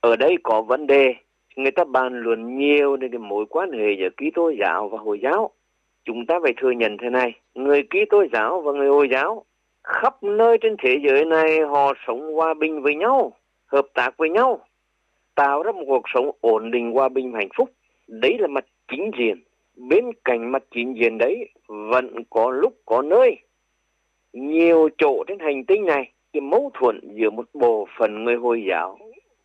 [0.00, 1.14] Ở đây có vấn đề,
[1.56, 4.98] người ta bàn luận nhiều về cái mối quan hệ giữa ký tô giáo và
[4.98, 5.50] Hồi giáo.
[6.04, 9.44] Chúng ta phải thừa nhận thế này, người ký tô giáo và người Hồi giáo
[9.84, 13.32] khắp nơi trên thế giới này họ sống hòa bình với nhau,
[13.66, 14.60] hợp tác với nhau,
[15.34, 17.70] tạo ra một cuộc sống ổn định, hòa bình, hạnh phúc.
[18.08, 19.42] Đấy là mặt chính diện.
[19.76, 23.36] Bên cạnh mặt chính diện đấy vẫn có lúc có nơi
[24.32, 28.64] nhiều chỗ trên hành tinh này cái mâu thuẫn giữa một bộ phận người Hồi
[28.70, 28.98] giáo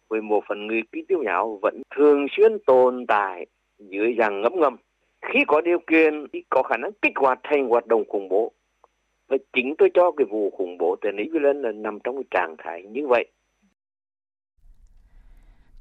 [0.07, 3.45] với một phần người ký tiêu giáo vẫn thường xuyên tồn tại
[3.79, 4.75] dưới dạng ngấm ngầm.
[5.21, 8.51] Khi có điều kiện thì có khả năng kích hoạt thành hoạt động khủng bố.
[9.27, 12.23] Và chính tôi cho cái vụ khủng bố tại New Zealand là nằm trong cái
[12.31, 13.25] trạng thái như vậy.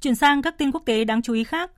[0.01, 1.71] Chuyển sang các tin quốc tế đáng chú ý khác.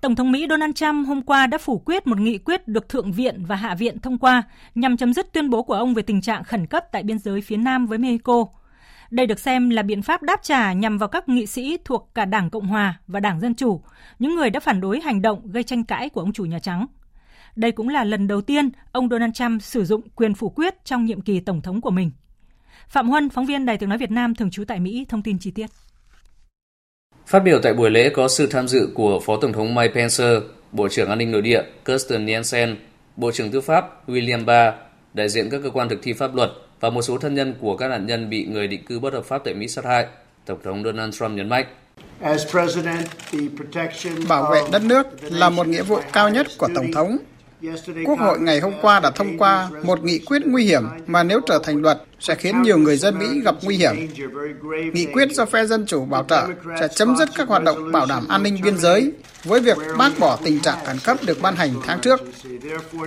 [0.00, 3.12] Tổng thống Mỹ Donald Trump hôm qua đã phủ quyết một nghị quyết được Thượng
[3.12, 4.42] viện và Hạ viện thông qua
[4.74, 7.40] nhằm chấm dứt tuyên bố của ông về tình trạng khẩn cấp tại biên giới
[7.40, 8.44] phía Nam với Mexico.
[9.10, 12.24] Đây được xem là biện pháp đáp trả nhằm vào các nghị sĩ thuộc cả
[12.24, 13.82] Đảng Cộng hòa và Đảng Dân chủ,
[14.18, 16.86] những người đã phản đối hành động gây tranh cãi của ông chủ Nhà Trắng.
[17.56, 21.04] Đây cũng là lần đầu tiên ông Donald Trump sử dụng quyền phủ quyết trong
[21.04, 22.10] nhiệm kỳ tổng thống của mình.
[22.88, 25.38] Phạm Huân, phóng viên Đài tiếng nói Việt Nam thường trú tại Mỹ, thông tin
[25.38, 25.70] chi tiết.
[27.28, 30.24] Phát biểu tại buổi lễ có sự tham dự của Phó Tổng thống Mike Pence,
[30.72, 32.76] Bộ trưởng An ninh Nội địa Kirsten Nielsen,
[33.16, 34.76] Bộ trưởng Tư pháp William Barr,
[35.14, 36.50] đại diện các cơ quan thực thi pháp luật
[36.80, 39.24] và một số thân nhân của các nạn nhân bị người định cư bất hợp
[39.24, 40.06] pháp tại Mỹ sát hại.
[40.46, 41.64] Tổng thống Donald Trump nhấn mạnh.
[44.28, 47.16] Bảo vệ đất nước là một nghĩa vụ cao nhất của Tổng thống
[48.06, 51.40] Quốc hội ngày hôm qua đã thông qua một nghị quyết nguy hiểm mà nếu
[51.46, 53.94] trở thành luật sẽ khiến nhiều người dân Mỹ gặp nguy hiểm.
[54.92, 56.46] Nghị quyết do phe Dân Chủ bảo trợ
[56.80, 59.12] sẽ chấm dứt các hoạt động bảo đảm an ninh biên giới
[59.44, 62.20] với việc bác bỏ tình trạng khẩn cấp được ban hành tháng trước.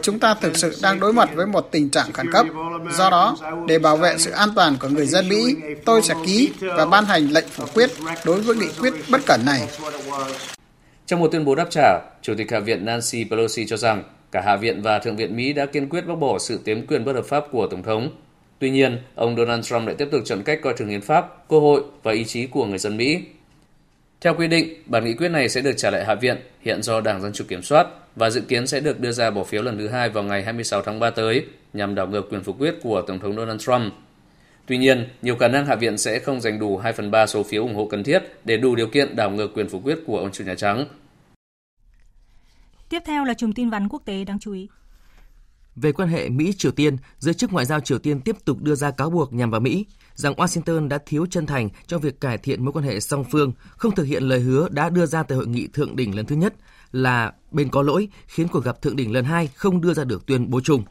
[0.02, 2.46] Chúng ta thực sự đang đối mặt với một tình trạng khẩn cấp.
[2.92, 3.38] Do đó,
[3.68, 7.06] để bảo vệ sự an toàn của người dân Mỹ, tôi sẽ ký và ban
[7.06, 7.90] hành lệnh phủ quyết
[8.26, 9.68] đối với nghị quyết bất cẩn này.
[11.06, 14.42] Trong một tuyên bố đáp trả, Chủ tịch Hạ viện Nancy Pelosi cho rằng Cả
[14.42, 17.16] Hạ viện và Thượng viện Mỹ đã kiên quyết bác bỏ sự tiếm quyền bất
[17.16, 18.10] hợp pháp của Tổng thống.
[18.60, 21.60] Tuy nhiên, ông Donald Trump lại tiếp tục chọn cách coi thường hiến pháp, cơ
[21.60, 23.22] hội và ý chí của người dân Mỹ.
[24.22, 27.02] Theo quy định, bản nghị quyết này sẽ được trả lại Hạ viện, hiện do
[27.02, 29.78] Đảng Dân Chủ kiểm soát, và dự kiến sẽ được đưa ra bỏ phiếu lần
[29.78, 33.02] thứ hai vào ngày 26 tháng 3 tới, nhằm đảo ngược quyền phủ quyết của
[33.02, 33.94] Tổng thống Donald Trump.
[34.66, 37.44] Tuy nhiên, nhiều khả năng Hạ viện sẽ không giành đủ 2 phần 3 số
[37.44, 40.18] phiếu ủng hộ cần thiết để đủ điều kiện đảo ngược quyền phủ quyết của
[40.18, 40.86] ông chủ Nhà Trắng.
[42.92, 44.68] Tiếp theo là chùm tin vắn quốc tế đáng chú ý.
[45.76, 48.92] Về quan hệ Mỹ-Triều Tiên, giới chức ngoại giao Triều Tiên tiếp tục đưa ra
[48.92, 49.86] cáo buộc nhằm vào Mỹ
[50.16, 53.54] rằng Washington đã thiếu chân thành trong việc cải thiện mối quan hệ song phương,
[53.70, 56.36] không thực hiện lời hứa đã đưa ra tại hội nghị thượng đỉnh lần thứ
[56.36, 56.54] nhất
[56.92, 60.26] là bên có lỗi khiến cuộc gặp thượng đỉnh lần hai không đưa ra được
[60.26, 60.84] tuyên bố chung.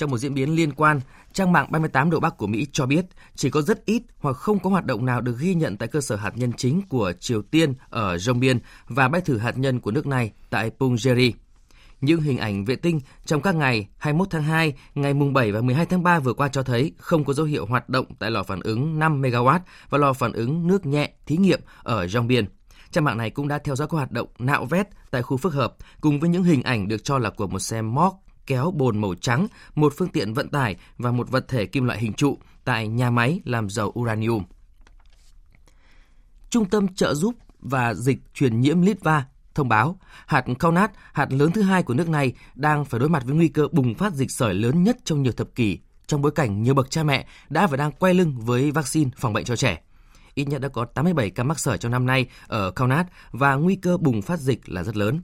[0.00, 1.00] Trong một diễn biến liên quan,
[1.32, 4.58] trang mạng 38 độ Bắc của Mỹ cho biết chỉ có rất ít hoặc không
[4.58, 7.42] có hoạt động nào được ghi nhận tại cơ sở hạt nhân chính của Triều
[7.42, 11.32] Tiên ở Jongbyon Biên và bãi thử hạt nhân của nước này tại Punggye-ri.
[12.00, 15.60] Những hình ảnh vệ tinh trong các ngày 21 tháng 2, ngày mùng 7 và
[15.60, 18.42] 12 tháng 3 vừa qua cho thấy không có dấu hiệu hoạt động tại lò
[18.42, 19.58] phản ứng 5 MW
[19.90, 22.26] và lò phản ứng nước nhẹ thí nghiệm ở Jongbyon.
[22.26, 22.44] Biên.
[22.90, 25.52] Trang mạng này cũng đã theo dõi các hoạt động nạo vét tại khu phức
[25.52, 29.00] hợp cùng với những hình ảnh được cho là của một xe móc kéo bồn
[29.00, 32.38] màu trắng, một phương tiện vận tải và một vật thể kim loại hình trụ
[32.64, 34.44] tại nhà máy làm dầu uranium.
[36.50, 39.24] Trung tâm trợ giúp và dịch truyền nhiễm Litva
[39.54, 43.22] thông báo hạt Kaunat, hạt lớn thứ hai của nước này, đang phải đối mặt
[43.26, 46.32] với nguy cơ bùng phát dịch sởi lớn nhất trong nhiều thập kỷ, trong bối
[46.32, 49.56] cảnh nhiều bậc cha mẹ đã và đang quay lưng với vaccine phòng bệnh cho
[49.56, 49.82] trẻ.
[50.34, 53.76] Ít nhất đã có 87 ca mắc sởi trong năm nay ở Kaunat và nguy
[53.76, 55.20] cơ bùng phát dịch là rất lớn.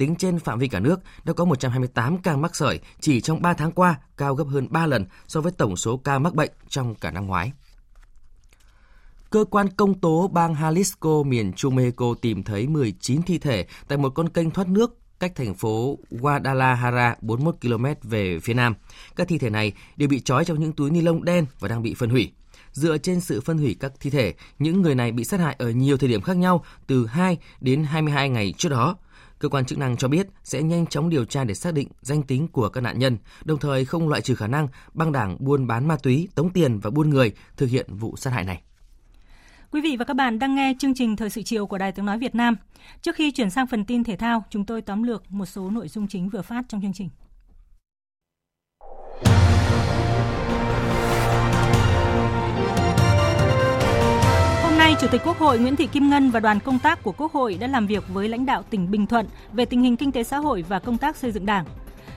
[0.00, 3.52] Tính trên phạm vi cả nước, đã có 128 ca mắc sởi chỉ trong 3
[3.52, 6.94] tháng qua, cao gấp hơn 3 lần so với tổng số ca mắc bệnh trong
[6.94, 7.52] cả năm ngoái.
[9.30, 13.98] Cơ quan công tố bang Jalisco miền Trung Mexico tìm thấy 19 thi thể tại
[13.98, 18.74] một con kênh thoát nước cách thành phố Guadalajara 41 km về phía nam.
[19.16, 21.82] Các thi thể này đều bị trói trong những túi ni lông đen và đang
[21.82, 22.32] bị phân hủy.
[22.72, 25.70] Dựa trên sự phân hủy các thi thể, những người này bị sát hại ở
[25.70, 28.96] nhiều thời điểm khác nhau từ 2 đến 22 ngày trước đó.
[29.40, 32.22] Cơ quan chức năng cho biết sẽ nhanh chóng điều tra để xác định danh
[32.22, 35.66] tính của các nạn nhân, đồng thời không loại trừ khả năng băng đảng buôn
[35.66, 38.62] bán ma túy, tống tiền và buôn người thực hiện vụ sát hại này.
[39.70, 42.06] Quý vị và các bạn đang nghe chương trình Thời sự chiều của Đài Tiếng
[42.06, 42.56] Nói Việt Nam.
[43.02, 45.88] Trước khi chuyển sang phần tin thể thao, chúng tôi tóm lược một số nội
[45.88, 47.08] dung chính vừa phát trong chương trình.
[54.90, 57.32] Nay, Chủ tịch Quốc hội Nguyễn Thị Kim Ngân và đoàn công tác của Quốc
[57.32, 60.22] hội đã làm việc với lãnh đạo tỉnh Bình Thuận về tình hình kinh tế
[60.22, 61.64] xã hội và công tác xây dựng Đảng.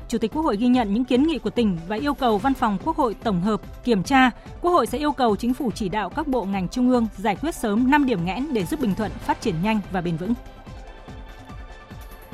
[0.07, 2.53] Chủ tịch Quốc hội ghi nhận những kiến nghị của tỉnh và yêu cầu Văn
[2.53, 4.32] phòng Quốc hội tổng hợp, kiểm tra.
[4.61, 7.36] Quốc hội sẽ yêu cầu chính phủ chỉ đạo các bộ ngành trung ương giải
[7.36, 10.34] quyết sớm 5 điểm nghẽn để giúp Bình Thuận phát triển nhanh và bền vững.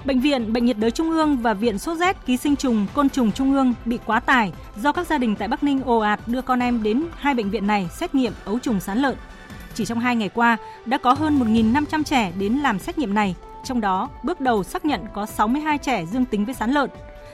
[0.05, 3.09] Bệnh viện Bệnh nhiệt đới Trung ương và Viện sốt rét ký sinh trùng côn
[3.09, 6.19] trùng Trung ương bị quá tải do các gia đình tại Bắc Ninh ồ ạt
[6.27, 9.15] đưa con em đến hai bệnh viện này xét nghiệm ấu trùng sán lợn.
[9.79, 13.35] Chỉ trong hai ngày qua, đã có hơn 1.500 trẻ đến làm xét nghiệm này,
[13.63, 16.89] trong đó bước đầu xác nhận có 62 trẻ dương tính với sán lợn,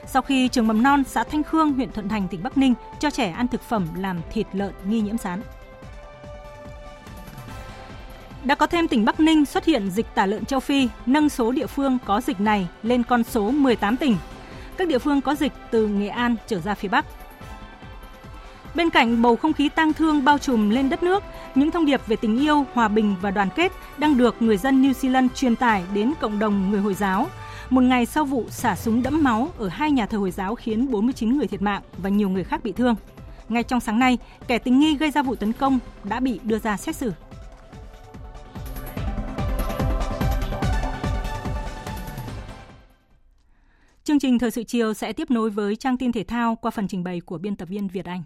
[0.06, 3.10] sau khi trường mầm non xã Thanh Khương, huyện Thuận Thành, tỉnh Bắc Ninh cho
[3.10, 5.42] trẻ ăn thực phẩm làm thịt lợn nghi nhiễm sán.
[8.44, 11.52] Đã có thêm tỉnh Bắc Ninh xuất hiện dịch tả lợn châu Phi, nâng số
[11.52, 14.16] địa phương có dịch này lên con số 18 tỉnh.
[14.76, 17.04] Các địa phương có dịch từ Nghệ An trở ra phía Bắc.
[18.76, 21.22] Bên cạnh bầu không khí tang thương bao trùm lên đất nước,
[21.54, 24.82] những thông điệp về tình yêu, hòa bình và đoàn kết đang được người dân
[24.82, 27.26] New Zealand truyền tải đến cộng đồng người Hồi giáo–
[27.70, 30.90] một ngày sau vụ xả súng đẫm máu ở hai nhà thờ Hồi giáo khiến
[30.90, 32.94] 49 người thiệt mạng và nhiều người khác bị thương.
[33.48, 34.18] Ngay trong sáng nay,
[34.48, 37.12] kẻ tình nghi gây ra vụ tấn công đã bị đưa ra xét xử.
[44.04, 46.88] Chương trình Thời sự chiều sẽ tiếp nối với trang tin thể thao qua phần
[46.88, 48.22] trình bày của biên tập viên Việt Anh.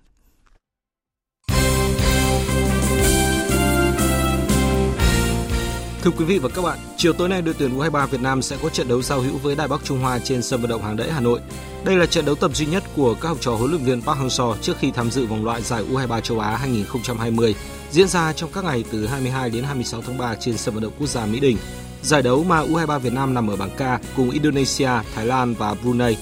[6.02, 8.56] Thưa quý vị và các bạn, chiều tối nay đội tuyển U23 Việt Nam sẽ
[8.62, 10.96] có trận đấu giao hữu với Đài Bắc Trung Hoa trên sân vận động Hàng
[10.96, 11.40] Đẫy Hà Nội.
[11.84, 14.18] Đây là trận đấu tập duy nhất của các học trò huấn luyện viên Park
[14.18, 17.54] Hang-seo trước khi tham dự vòng loại giải U23 châu Á 2020
[17.90, 20.92] diễn ra trong các ngày từ 22 đến 26 tháng 3 trên sân vận động
[20.98, 21.56] quốc gia Mỹ Đình.
[22.02, 25.74] Giải đấu mà U23 Việt Nam nằm ở bảng K cùng Indonesia, Thái Lan và
[25.74, 26.16] Brunei.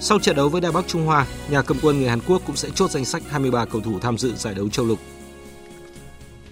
[0.00, 2.56] Sau trận đấu với Đài Bắc Trung Hoa, nhà cầm quân người Hàn Quốc cũng
[2.56, 4.98] sẽ chốt danh sách 23 cầu thủ tham dự giải đấu châu lục.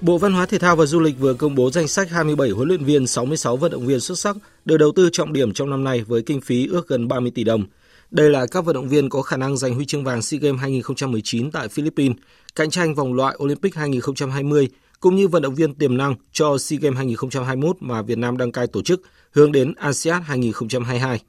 [0.05, 2.69] Bộ Văn hóa Thể thao và Du lịch vừa công bố danh sách 27 huấn
[2.69, 5.85] luyện viên, 66 vận động viên xuất sắc được đầu tư trọng điểm trong năm
[5.85, 7.65] nay với kinh phí ước gần 30 tỷ đồng.
[8.11, 10.61] Đây là các vận động viên có khả năng giành huy chương vàng SEA Games
[10.61, 12.17] 2019 tại Philippines,
[12.55, 14.69] cạnh tranh vòng loại Olympic 2020
[15.01, 18.53] cũng như vận động viên tiềm năng cho SEA Games 2021 mà Việt Nam đăng
[18.53, 21.21] cai tổ chức hướng đến ASEAN 2022.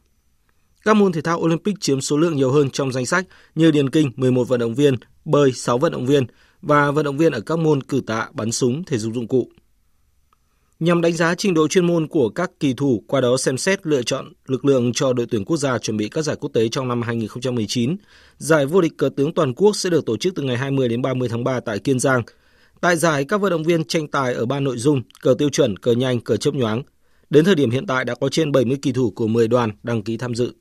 [0.85, 3.89] Các môn thể thao Olympic chiếm số lượng nhiều hơn trong danh sách như điền
[3.89, 4.95] kinh 11 vận động viên,
[5.25, 6.25] bơi 6 vận động viên,
[6.65, 9.49] và vận động viên ở các môn cử tạ, bắn súng, thể dục dụng cụ.
[10.79, 13.87] Nhằm đánh giá trình độ chuyên môn của các kỳ thủ, qua đó xem xét
[13.87, 16.69] lựa chọn lực lượng cho đội tuyển quốc gia chuẩn bị các giải quốc tế
[16.69, 17.95] trong năm 2019,
[18.37, 21.01] giải vô địch cờ tướng toàn quốc sẽ được tổ chức từ ngày 20 đến
[21.01, 22.23] 30 tháng 3 tại Kiên Giang.
[22.81, 25.77] Tại giải, các vận động viên tranh tài ở ba nội dung cờ tiêu chuẩn,
[25.77, 26.83] cờ nhanh, cờ chớp nhoáng.
[27.29, 30.01] Đến thời điểm hiện tại đã có trên 70 kỳ thủ của 10 đoàn đăng
[30.01, 30.53] ký tham dự.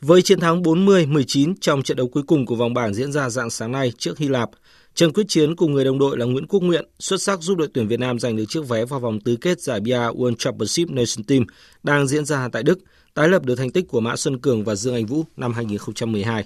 [0.00, 3.50] Với chiến thắng 40-19 trong trận đấu cuối cùng của vòng bảng diễn ra dạng
[3.50, 4.50] sáng nay trước Hy Lạp,
[4.94, 7.68] Trần Quyết Chiến cùng người đồng đội là Nguyễn Quốc Nguyện xuất sắc giúp đội
[7.74, 10.90] tuyển Việt Nam giành được chiếc vé vào vòng tứ kết giải bia World Championship
[10.90, 11.44] Nation Team
[11.82, 12.78] đang diễn ra tại Đức,
[13.14, 16.44] tái lập được thành tích của Mã Xuân Cường và Dương Anh Vũ năm 2012.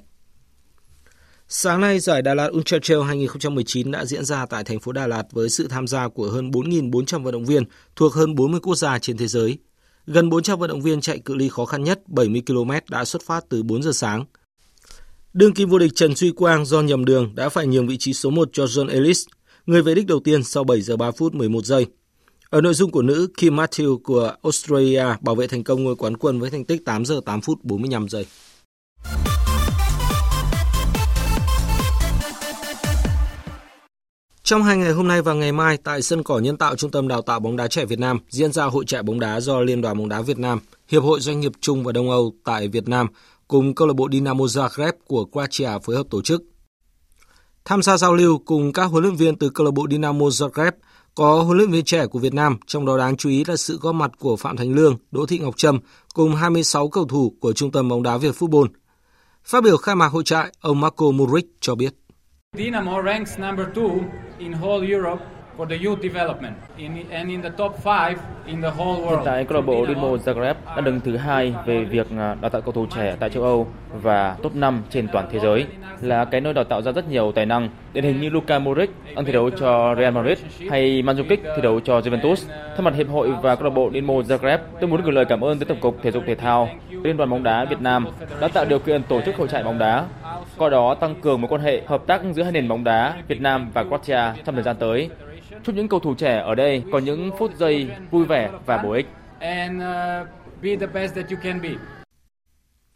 [1.49, 5.07] Sáng nay, giải Đà Lạt Ultra Trail 2019 đã diễn ra tại thành phố Đà
[5.07, 7.65] Lạt với sự tham gia của hơn 4.400 vận động viên
[7.97, 9.59] thuộc hơn 40 quốc gia trên thế giới.
[10.07, 13.23] Gần 400 vận động viên chạy cự ly khó khăn nhất 70 km đã xuất
[13.23, 14.25] phát từ 4 giờ sáng.
[15.33, 18.13] Đương kim vô địch Trần Duy Quang do nhầm đường đã phải nhường vị trí
[18.13, 19.27] số 1 cho John Ellis,
[19.67, 21.87] người về đích đầu tiên sau 7 giờ 3 phút 11 giây.
[22.51, 26.17] Ở nội dung của nữ, Kim Matthew của Australia bảo vệ thành công ngôi quán
[26.17, 28.27] quân với thành tích 8 giờ 8 phút 45 giây.
[34.53, 37.09] Trong hai ngày hôm nay và ngày mai tại sân cỏ nhân tạo Trung tâm
[37.09, 39.81] Đào tạo bóng đá trẻ Việt Nam diễn ra hội trại bóng đá do Liên
[39.81, 42.89] đoàn bóng đá Việt Nam, Hiệp hội Doanh nghiệp Trung và Đông Âu tại Việt
[42.89, 43.07] Nam
[43.49, 46.43] cùng câu lạc bộ Dinamo Zagreb của Croatia phối hợp tổ chức.
[47.65, 50.73] Tham gia giao lưu cùng các huấn luyện viên từ câu lạc bộ Dinamo Zagreb
[51.15, 53.79] có huấn luyện viên trẻ của Việt Nam, trong đó đáng chú ý là sự
[53.83, 55.79] góp mặt của Phạm Thành Lương, Đỗ Thị Ngọc Trâm
[56.15, 58.67] cùng 26 cầu thủ của Trung tâm bóng đá Việt Football.
[59.45, 61.95] Phát biểu khai mạc hội trại, ông Marco Muric cho biết.
[62.57, 64.01] Dynamo ranks number two
[64.39, 65.23] in whole Europe
[65.57, 69.11] for the youth development in, and in the top 5 in the whole world.
[69.11, 72.51] Hiện tại câu lạc bộ Dinamo Zagreb đã đứng thứ hai về việc à, đào
[72.51, 73.67] tạo cầu thủ trẻ tại châu Âu
[74.03, 75.67] và top 5 trên toàn thế giới,
[76.01, 78.91] là cái nơi đào tạo ra rất nhiều tài năng, điển hình như Luka Modric,
[79.15, 80.39] ông thi đấu cho Real Madrid
[80.71, 82.49] hay Mandzukic thi đấu cho Juventus.
[82.49, 85.45] Thay mặt hiệp hội và câu lạc bộ Dinamo Zagreb, tôi muốn gửi lời cảm
[85.45, 86.69] ơn tới tổng cục thể dục thể thao,
[87.03, 88.07] Liên đoàn bóng đá Việt Nam
[88.41, 90.07] đã tạo điều kiện tổ chức hội trại bóng đá,
[90.59, 93.41] qua đó tăng cường mối quan hệ hợp tác giữa hai nền bóng đá Việt
[93.41, 95.11] Nam và Croatia trong thời gian tới.
[95.65, 98.93] Chúc những cầu thủ trẻ ở đây có những phút giây vui vẻ và bổ
[98.93, 99.07] ích.
[99.37, 100.29] Uh,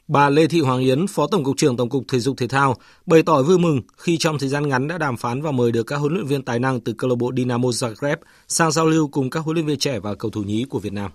[0.08, 2.74] Bà Lê Thị Hoàng Yến, Phó Tổng cục trưởng Tổng cục Thể dục Thể thao,
[3.06, 5.82] bày tỏ vui mừng khi trong thời gian ngắn đã đàm phán và mời được
[5.82, 8.16] các huấn luyện viên tài năng từ câu lạc bộ Dinamo Zagreb
[8.48, 10.92] sang giao lưu cùng các huấn luyện viên trẻ và cầu thủ nhí của Việt
[10.92, 11.10] Nam.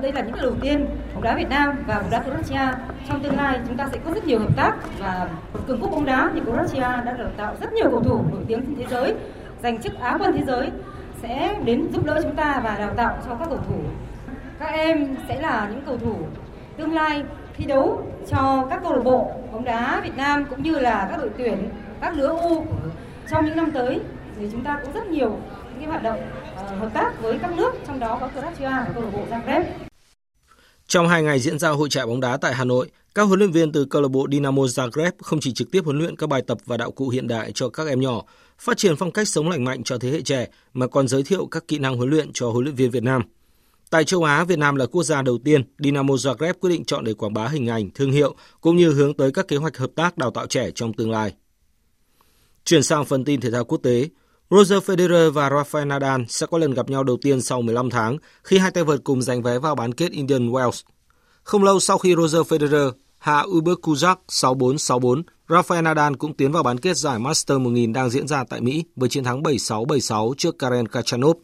[0.00, 2.78] Đây là những lần đầu tiên bóng đá Việt Nam và bóng đá Croatia.
[3.08, 5.28] Trong tương lai chúng ta sẽ có rất nhiều hợp tác và
[5.66, 8.60] cường quốc bóng đá thì Croatia đã đào tạo rất nhiều cầu thủ nổi tiếng
[8.60, 9.14] trên thế giới,
[9.62, 10.70] giành chức Á quân thế giới
[11.22, 13.74] sẽ đến giúp đỡ chúng ta và đào tạo cho các cầu thủ.
[14.58, 16.16] Các em sẽ là những cầu thủ
[16.76, 17.22] tương lai
[17.56, 21.18] thi đấu cho các câu lạc bộ bóng đá Việt Nam cũng như là các
[21.18, 21.68] đội tuyển,
[22.00, 22.66] các lứa U
[23.30, 24.00] trong những năm tới
[24.38, 25.36] thì chúng ta cũng rất nhiều
[25.82, 26.20] cái hoạt động
[26.52, 29.64] uh, hợp tác với các nước trong đó có Croatia và câu lạc bộ Zagreb.
[30.86, 33.50] Trong hai ngày diễn ra hội trại bóng đá tại Hà Nội, các huấn luyện
[33.50, 36.42] viên từ câu lạc bộ Dinamo Zagreb không chỉ trực tiếp huấn luyện các bài
[36.46, 38.22] tập và đạo cụ hiện đại cho các em nhỏ,
[38.58, 41.46] phát triển phong cách sống lành mạnh cho thế hệ trẻ mà còn giới thiệu
[41.46, 43.22] các kỹ năng huấn luyện cho huấn luyện viên Việt Nam.
[43.90, 47.04] Tại châu Á, Việt Nam là quốc gia đầu tiên Dinamo Zagreb quyết định chọn
[47.04, 49.90] để quảng bá hình ảnh, thương hiệu cũng như hướng tới các kế hoạch hợp
[49.96, 51.34] tác đào tạo trẻ trong tương lai.
[52.64, 54.08] Chuyển sang phần tin thể thao quốc tế,
[54.52, 58.18] Roger Federer và Rafael Nadal sẽ có lần gặp nhau đầu tiên sau 15 tháng
[58.44, 60.82] khi hai tay vợt cùng giành vé vào bán kết Indian Wells.
[61.42, 66.62] Không lâu sau khi Roger Federer hạ Uber Kuzak 6-4-6-4, Rafael Nadal cũng tiến vào
[66.62, 70.58] bán kết giải Master 1000 đang diễn ra tại Mỹ với chiến thắng 7-6-7-6 trước
[70.58, 71.36] Karen Khachanov.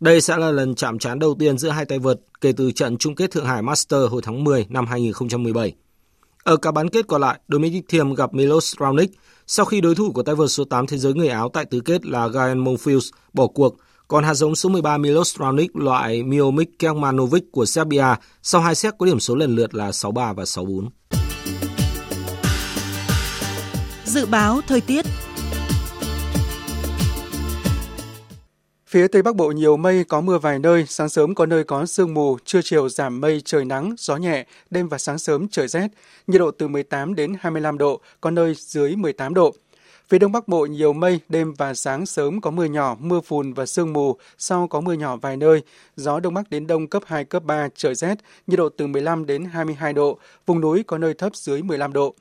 [0.00, 2.96] Đây sẽ là lần chạm trán đầu tiên giữa hai tay vợt kể từ trận
[2.96, 5.74] chung kết Thượng Hải Master hồi tháng 10 năm 2017.
[6.44, 9.10] Ở cả bán kết còn lại, Dominic Thiem gặp Milos Raonic
[9.46, 11.80] sau khi đối thủ của tay vợt số 8 thế giới người Áo tại tứ
[11.80, 13.76] kết là Gael Monfils bỏ cuộc,
[14.08, 18.06] còn hạt giống số 13 Milos Raonic loại Miomic Kelmanovic của Serbia
[18.42, 20.88] sau hai set có điểm số lần lượt là 6-3 và 6-4.
[24.04, 25.06] Dự báo thời tiết
[28.94, 31.86] Phía Tây Bắc Bộ nhiều mây, có mưa vài nơi, sáng sớm có nơi có
[31.86, 35.68] sương mù, trưa chiều giảm mây, trời nắng, gió nhẹ, đêm và sáng sớm trời
[35.68, 35.88] rét,
[36.26, 39.54] nhiệt độ từ 18 đến 25 độ, có nơi dưới 18 độ.
[40.08, 43.52] Phía Đông Bắc Bộ nhiều mây, đêm và sáng sớm có mưa nhỏ, mưa phùn
[43.52, 45.62] và sương mù, sau có mưa nhỏ vài nơi,
[45.96, 49.26] gió Đông Bắc đến Đông cấp 2, cấp 3, trời rét, nhiệt độ từ 15
[49.26, 52.14] đến 22 độ, vùng núi có nơi thấp dưới 15 độ.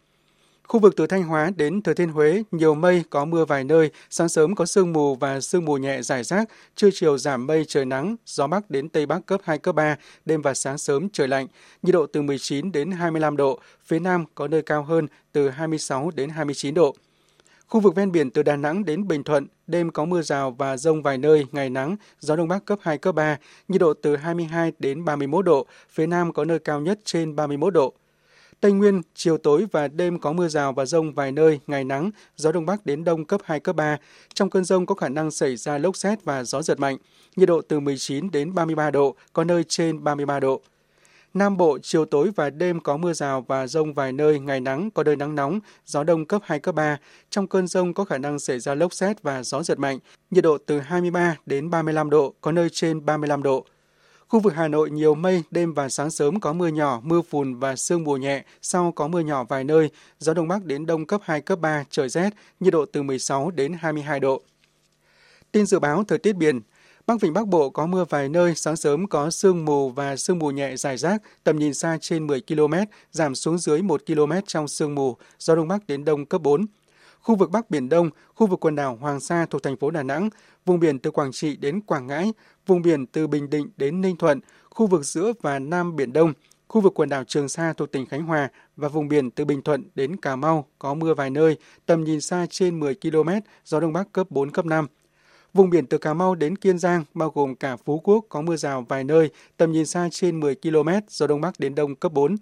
[0.68, 3.92] Khu vực từ Thanh Hóa đến Thừa Thiên Huế, nhiều mây, có mưa vài nơi,
[4.10, 7.66] sáng sớm có sương mù và sương mù nhẹ rải rác, trưa chiều giảm mây
[7.68, 11.10] trời nắng, gió Bắc đến Tây Bắc cấp 2, cấp 3, đêm và sáng sớm
[11.10, 11.48] trời lạnh,
[11.82, 16.12] nhiệt độ từ 19 đến 25 độ, phía Nam có nơi cao hơn từ 26
[16.16, 16.96] đến 29 độ.
[17.68, 20.78] Khu vực ven biển từ Đà Nẵng đến Bình Thuận, đêm có mưa rào và
[20.78, 23.38] rông vài nơi, ngày nắng, gió Đông Bắc cấp 2, cấp 3,
[23.68, 27.74] nhiệt độ từ 22 đến 31 độ, phía Nam có nơi cao nhất trên 31
[27.74, 27.94] độ.
[28.64, 32.12] Tây Nguyên, chiều tối và đêm có mưa rào và rông vài nơi, ngày nắng,
[32.36, 33.98] gió Đông Bắc đến Đông cấp 2, cấp 3.
[34.34, 36.98] Trong cơn rông có khả năng xảy ra lốc xét và gió giật mạnh.
[37.36, 40.62] Nhiệt độ từ 19 đến 33 độ, có nơi trên 33 độ.
[41.34, 44.92] Nam Bộ, chiều tối và đêm có mưa rào và rông vài nơi, ngày nắng,
[44.92, 46.98] có nơi nắng nóng, gió đông cấp 2, cấp 3.
[47.30, 50.00] Trong cơn rông có khả năng xảy ra lốc xét và gió giật mạnh,
[50.32, 53.66] nhiệt độ từ 23 đến 35 độ, có nơi trên 35 độ.
[54.34, 57.56] Khu vực Hà Nội nhiều mây, đêm và sáng sớm có mưa nhỏ, mưa phùn
[57.56, 61.06] và sương mù nhẹ, sau có mưa nhỏ vài nơi, gió đông bắc đến đông
[61.06, 62.30] cấp 2, cấp 3, trời rét,
[62.60, 64.42] nhiệt độ từ 16 đến 22 độ.
[65.52, 66.62] Tin dự báo thời tiết biển,
[67.08, 70.40] Bắc Vịnh Bắc Bộ có mưa vài nơi, sáng sớm có sương mù và sương
[70.40, 72.74] mù nhẹ dài rác, tầm nhìn xa trên 10 km,
[73.12, 76.66] giảm xuống dưới 1 km trong sương mù, gió Đông Bắc đến Đông cấp 4.
[77.24, 80.04] Khu vực Bắc Biển Đông, khu vực quần đảo Hoàng Sa thuộc thành phố Đà
[80.04, 80.30] Nẵng,
[80.66, 82.34] vùng biển từ Quảng Trị đến Quảng Ngãi,
[82.68, 86.34] vùng biển từ Bình Định đến Ninh Thuận, khu vực giữa và Nam Biển Đông,
[86.68, 89.62] khu vực quần đảo Trường Sa thuộc tỉnh Khánh Hòa và vùng biển từ Bình
[89.62, 93.30] Thuận đến Cà Mau có mưa vài nơi, tầm nhìn xa trên 10 km,
[93.66, 94.88] gió Đông Bắc cấp 4, cấp 5.
[95.54, 98.56] Vùng biển từ Cà Mau đến Kiên Giang, bao gồm cả Phú Quốc có mưa
[98.56, 102.12] rào vài nơi, tầm nhìn xa trên 10 km, gió Đông Bắc đến Đông cấp
[102.14, 102.36] 4.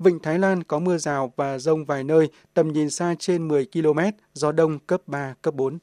[0.00, 3.66] Vịnh Thái Lan có mưa rào và rông vài nơi, tầm nhìn xa trên 10
[3.72, 3.98] km,
[4.32, 5.78] gió Đông cấp 3, cấp 4.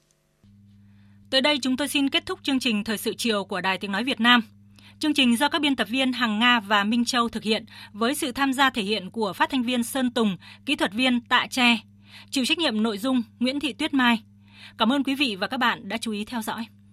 [1.29, 3.91] Tới đây chúng tôi xin kết thúc chương trình Thời sự chiều của Đài Tiếng
[3.91, 4.41] Nói Việt Nam.
[4.99, 8.15] Chương trình do các biên tập viên Hằng Nga và Minh Châu thực hiện với
[8.15, 11.47] sự tham gia thể hiện của phát thanh viên Sơn Tùng, kỹ thuật viên Tạ
[11.49, 11.79] Tre,
[12.29, 14.23] chịu trách nhiệm nội dung Nguyễn Thị Tuyết Mai.
[14.77, 16.65] Cảm ơn quý vị và các bạn đã chú ý theo dõi.